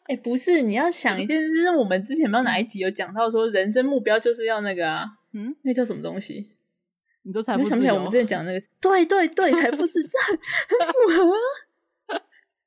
[0.07, 6.49] 哎、欸，不是，你要想一件事，是我们之前不知道哪一集有讲到说，人生目标就是要那个啊，嗯，那叫什么东西？
[7.21, 7.69] 你都财富自由？
[7.69, 8.59] 想不起来我们之前讲那个？
[8.81, 10.35] 对对对，财富自在，很
[10.87, 11.37] 符合啊。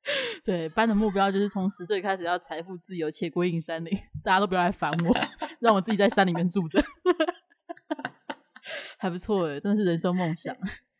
[0.43, 3.91] 对，班的目标就是从十岁开始要财富自由且归隐山林，
[4.23, 5.15] 大家都不要来烦我，
[5.59, 6.83] 让我自己在山里面住着，
[8.97, 10.55] 还不错哎，真的是人生梦想。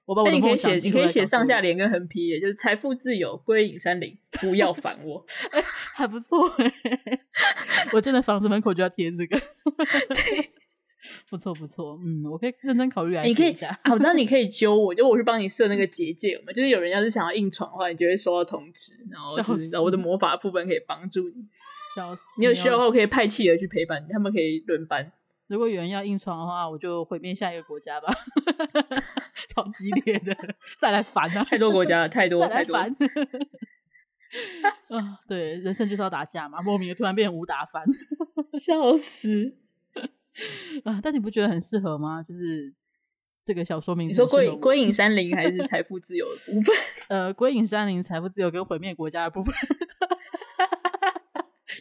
[0.06, 5.26] 我把我的梦想，你可以写上下联跟横批，就是财富自由归隐山林，不要烦我，
[5.96, 6.74] 还不错哎。
[7.94, 9.40] 我真的房子门口就要贴这个，
[10.14, 10.52] 对，
[11.30, 13.80] 不错不错，嗯，我可以认真考虑来写一下。
[13.86, 21.48] 我知道你可以 揪我，就我去帮你设那个结界嘛，就是有人要是想要硬闯的话，你就会收到通知，然后就是我的魔法部分可以帮助你。
[21.96, 22.24] 笑死！
[22.40, 25.14] 你有需要的话，我可以派企鹅去陪伴你，他们可以轮班。
[25.48, 28.14] 如果有人要硬闯的话，我就毁灭下一个国家吧。
[29.54, 30.36] 超激烈的，
[30.80, 31.44] 再来烦啊！
[31.44, 32.76] 太多国家了，太多太多。
[32.76, 32.88] 啊，
[35.28, 37.84] 对，人生就是要打架嘛，莫名的突然变成武打番，
[38.60, 39.56] 笑死
[40.86, 41.00] 啊！
[41.04, 42.24] 但你不觉得很适合吗？
[42.24, 42.74] 就是
[43.44, 46.76] 这个小说名字，你说归归隐山林还是财富自由的部分？
[47.10, 49.54] 呃，归隐山林、财富自由跟毁灭国家的部分。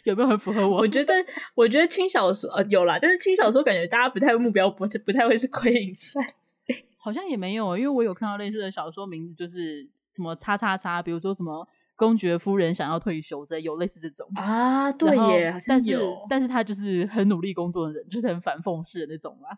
[0.03, 0.77] 有没有很符合我？
[0.83, 1.13] 我觉得，
[1.55, 6.23] 我觉得轻小说呃有啦，但是轻小说感觉大家不太目标不不太会是归隐山，
[6.97, 19.49] 好像也没有，因为我有看到类似的小说名字，就是什么叉叉叉，比如说什么公爵夫人想要退休，所以有类似这种啊，对耶，好像有，但是但是他就是很努力工作的人，就是很反讽式的那种嘛，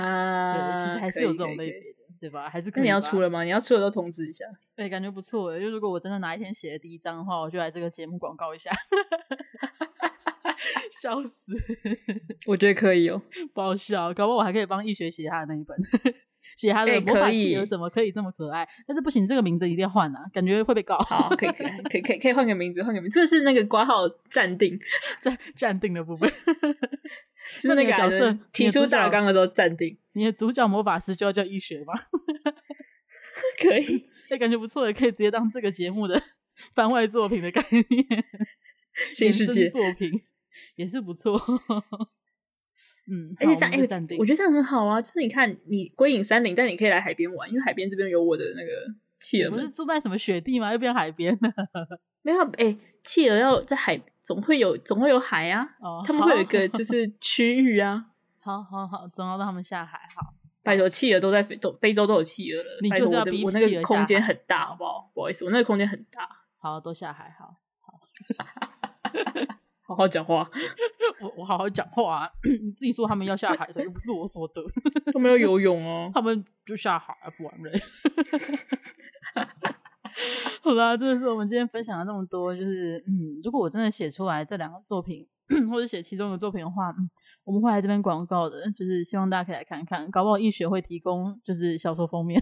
[0.00, 2.02] 啊，其实还是有这种类别的。
[2.22, 2.48] 对吧？
[2.48, 3.42] 还是可那你要出了吗？
[3.42, 4.44] 你要出了都通知一下。
[4.76, 5.58] 对，感觉不错。
[5.58, 8.70] 就如果我真的哪一天写了第一章的话，我就来这个节目广告一下。
[11.02, 11.52] 笑死！
[12.46, 13.20] 我觉得可以哦，
[13.54, 14.12] 不好笑。
[14.14, 15.76] 搞不好我还可以帮易学写他的那一本，
[16.56, 18.68] 写他的魔法企鹅怎么可以这么可爱？
[18.86, 20.98] 但是不行，这个名字一定要换啊，感觉会被告。
[20.98, 23.20] 好，可以，可以，可以，可以，可以换个名字，换个名字。
[23.20, 24.78] 这是那个挂号暂定，
[25.20, 26.30] 暂暂定的部分。
[27.60, 29.98] 就是那个角色提出大纲的时候暂定。
[30.12, 31.92] 你的主角魔法师就要叫易学吗？
[33.60, 36.22] 可以，这感觉不错的，可以直接当这个节目的
[36.74, 38.24] 番外作品的概念。
[39.14, 40.10] 新世界作品
[40.76, 41.40] 也是不错。
[43.10, 45.02] 嗯，而且这样，哎、欸，我觉得这样很好啊。
[45.02, 48.70] 就是你看，你归隐山林，但你可以来海边玩，因为海边这边有我的那个
[49.18, 49.50] 企鹅。
[49.50, 50.70] 不是住在什么雪地吗？
[50.72, 51.52] 又变海边了。
[52.22, 55.68] 没有，哎、欸，企鹅要在海，总会有，总会有海啊。
[55.80, 58.06] 哦，他们会有一个 就是区域啊。
[58.40, 59.98] 好好好，总要让他们下海。
[60.14, 62.68] 好，拜托，企鹅都在非洲，非洲都有企鹅了。
[62.82, 65.10] 你就是要逼我，我那个空间很大，好不好？
[65.12, 66.28] 不好意思，我那个空间很大。
[66.58, 67.34] 好，都下海。
[67.36, 67.51] 好
[69.92, 70.48] 好，好好讲话。
[71.20, 72.30] 我我好好讲话啊！
[72.62, 74.62] 你自己说他们要下海的，又不是我说的。
[75.12, 77.70] 他们要游泳哦， 他们就下海不玩了。
[80.62, 85.26] 好啦，这个是我们今天分享了那么多，就是嗯，如果我真的写出来这两个作品，
[85.70, 87.08] 或者写其中一个作品的话，嗯。
[87.44, 92.40] 我们会来这边广告的，就是希望大家可以来看看，搞不好易学会提供就是小说封面，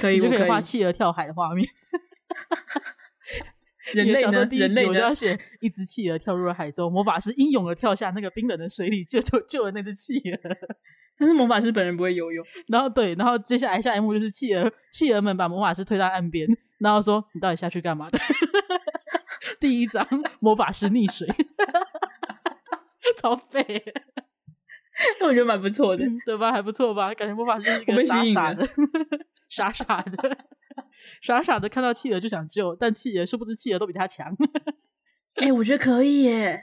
[0.00, 1.64] 可以，就可以画企鹅跳海的画面。
[3.94, 4.44] 人类呢？
[4.50, 10.38] 人类我就要写一只企鹅跳入了海中，魔法师英勇的跳下那个冰冷的水里，救救救了那只企鹅。
[11.18, 12.44] 但是魔法师本人不会游泳。
[12.68, 18.18] 然后对，然后接下来下一幕就是企鹅，企鹅们把魔法师推到岸边，然后说：“你到底下去干嘛的？”
[19.60, 20.06] 第一章，
[20.40, 21.28] 魔法师溺水。
[23.20, 23.82] 超废，
[25.18, 26.52] 那我觉得蛮不错的，对吧？
[26.52, 27.12] 还不错吧？
[27.12, 28.68] 感觉魔法师是一个傻傻的，
[29.48, 30.38] 傻傻的，
[31.20, 34.34] 傻傻的看到企鹅就想救，但企鹅殊不知企鹅都比他强。
[35.36, 36.62] 哎、欸，我觉得可以耶，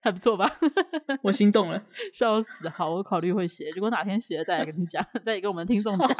[0.00, 0.50] 还不错吧？
[1.22, 1.82] 我心动了，
[2.12, 2.68] 笑死！
[2.68, 6.08] 好，我考虑会写，如果哪天写了再来跟你讲，再跟我们听众讲。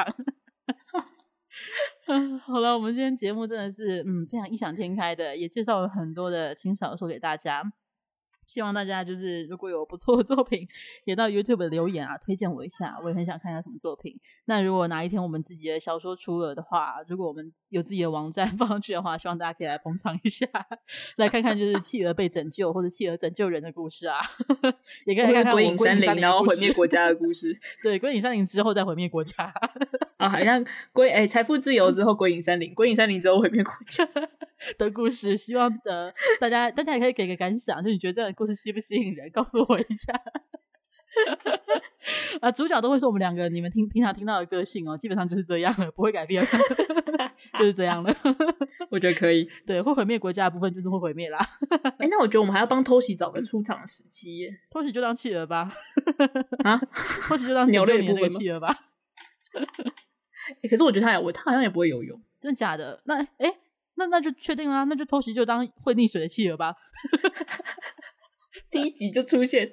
[2.08, 7.62] 嗯，好了，我们今天节目真的是嗯非常异想天开的，也介绍了很多的轻小说给大家。
[8.52, 10.68] 希望大家就是如果有不错的作品，
[11.06, 14.14] 也到 YouTube 留言啊，推荐我一下，我也很想看一下什么作品。
[14.44, 20.46] 那如果哪一天我们自己的小说出了的话，如果我们有自己的网站 放上去的话，希望大家可以来捧场一下，
[21.16, 24.20] 来看看就是企鹅被拯救或者企鹅拯救人的故事啊，
[25.06, 27.58] 也可以看看鬼影山林然后毁灭国家的故事。
[27.82, 29.50] 对，鬼影山林之后再毁灭国家
[30.18, 34.06] 啊，好像鬼哎财富自由之后鬼影山林，鬼影山林之后毁灭国家
[34.78, 35.36] 的故事。
[35.36, 40.12] 希望的大家大家也可以给个感想，就你觉得这样的故事吸不吸引人，告诉我一下。
[42.40, 46.42] 啊，主角都会是我们两个，你们听平常听到的个性哦，基本上就是这样了，不会改变，
[47.58, 48.14] 就是这样了。
[48.90, 51.38] 我觉得可以，对，会毁灭国家的部分就是会毁灭啦。
[51.98, 55.70] 哎、欸，那我觉得我们还要帮偷袭找个出场时期耶，偷袭就当企鹅吧。
[56.64, 56.80] 啊，
[57.28, 58.74] 偷袭就当鸟类那个企鹅吧。
[60.62, 63.00] 欸、可是我觉得他也，他好像也不会游泳，真的假的？
[63.04, 63.56] 那哎、欸，
[63.94, 66.74] 那那就确定啦，那就偷袭就当会溺水的企鹅吧。
[68.70, 69.70] 第一集就出现。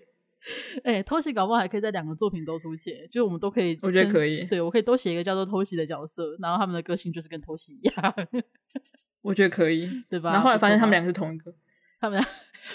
[0.83, 4.45] 哎、欸，偷袭搞不好还可以在两个作品都出现，就是我们都可以，我觉得可以。
[4.45, 8.15] 对，我可以都写一个叫做偷袭的角色，然后他们的个性就是跟偷袭一样，
[9.21, 10.31] 我觉得可以，对吧？
[10.31, 11.53] 然后后来发现他们两个是同一个，
[11.99, 12.27] 他们俩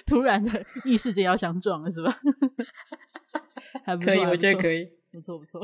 [0.06, 2.16] 突然的异世界要相撞了，是吧？
[3.84, 5.60] 还不错，可以，我觉得可以，不错不错。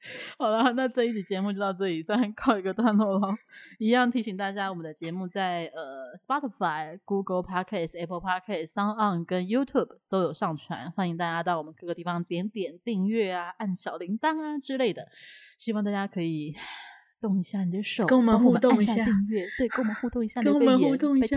[0.38, 3.34] 好了，那这一集节目就到这里，算告一个段落了。
[3.78, 15.08] 一样提醒大家，我们的节目在呃 Spotify、Google Podcast、Apple Podcast、Sound On 跟 YouTube 都有上传，欢迎大家到我们各个地方点点订阅啊，按小铃铛啊之类的。
[15.56, 16.54] 希望大家可以
[17.20, 21.36] 动一下你的手，跟我们互动一下，订阅，对，跟我们互动一下， 跟我们互动一下。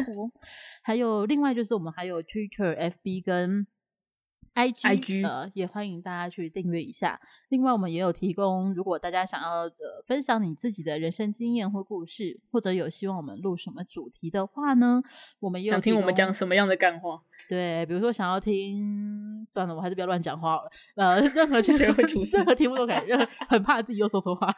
[0.83, 3.65] 还有另外就是我们还有 Twitter、FB 跟。
[4.53, 7.19] I G, IG 呃，也欢迎大家去订阅一下。
[7.49, 15.01] 另外，我们也有提供，如果大家想要呃分享你自己的人生经验或故事，或者有希望我们录什么主题的话呢，
[15.39, 17.21] 我们也有想听我们讲什么样的干话。
[17.47, 20.71] 对，比如说想要听，算了，我还是不要乱讲话了。
[20.95, 24.53] 呃，任何 题会出事， 任何题目都可以，任 很怕自己又说错话。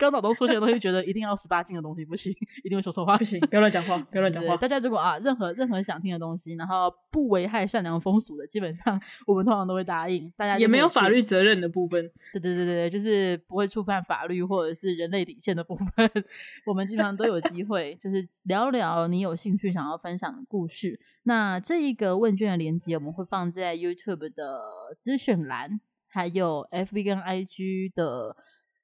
[0.00, 2.32] 刚脑中出现的东西，觉得一定要十八禁的东西不行，
[2.64, 4.56] 一定会说错话，不行，不要乱讲话， 不要乱讲话。
[4.56, 10.32] 大家如果啊，任何任何想听的东西，然后不危害善良风俗的，基本上我们通常都会答应。
[10.38, 16.10] 大家也没有法律责任的部分，对对对对，就是不会触犯法律或者是人类底线的部分，
[16.66, 20.98] 我们基本上都有机会，就是聊聊你有兴趣想要分享的故事。
[21.24, 24.60] 那这一个问卷的链接，我们会放在 YouTube 的
[24.96, 25.78] 资讯栏，
[26.08, 28.34] 还有 FB 跟 IG 的。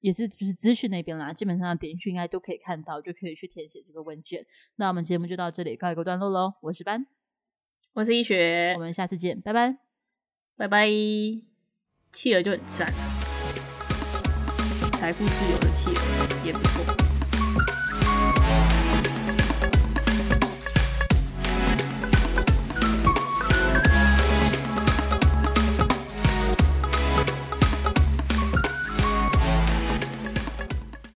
[0.06, 4.46] 也是就是资讯那边啦，基本上点进去应该都可以看到，就可以去填写这个问卷。
[4.76, 6.54] 那我们节目就到这里告一个段落喽。
[6.60, 7.04] 我是班，
[7.92, 9.78] 我是医学，我们下次见，拜拜，
[10.56, 10.86] 拜拜。
[12.12, 12.86] 企鹅就很赞，
[14.92, 17.15] 财富自由的企鹅也不错。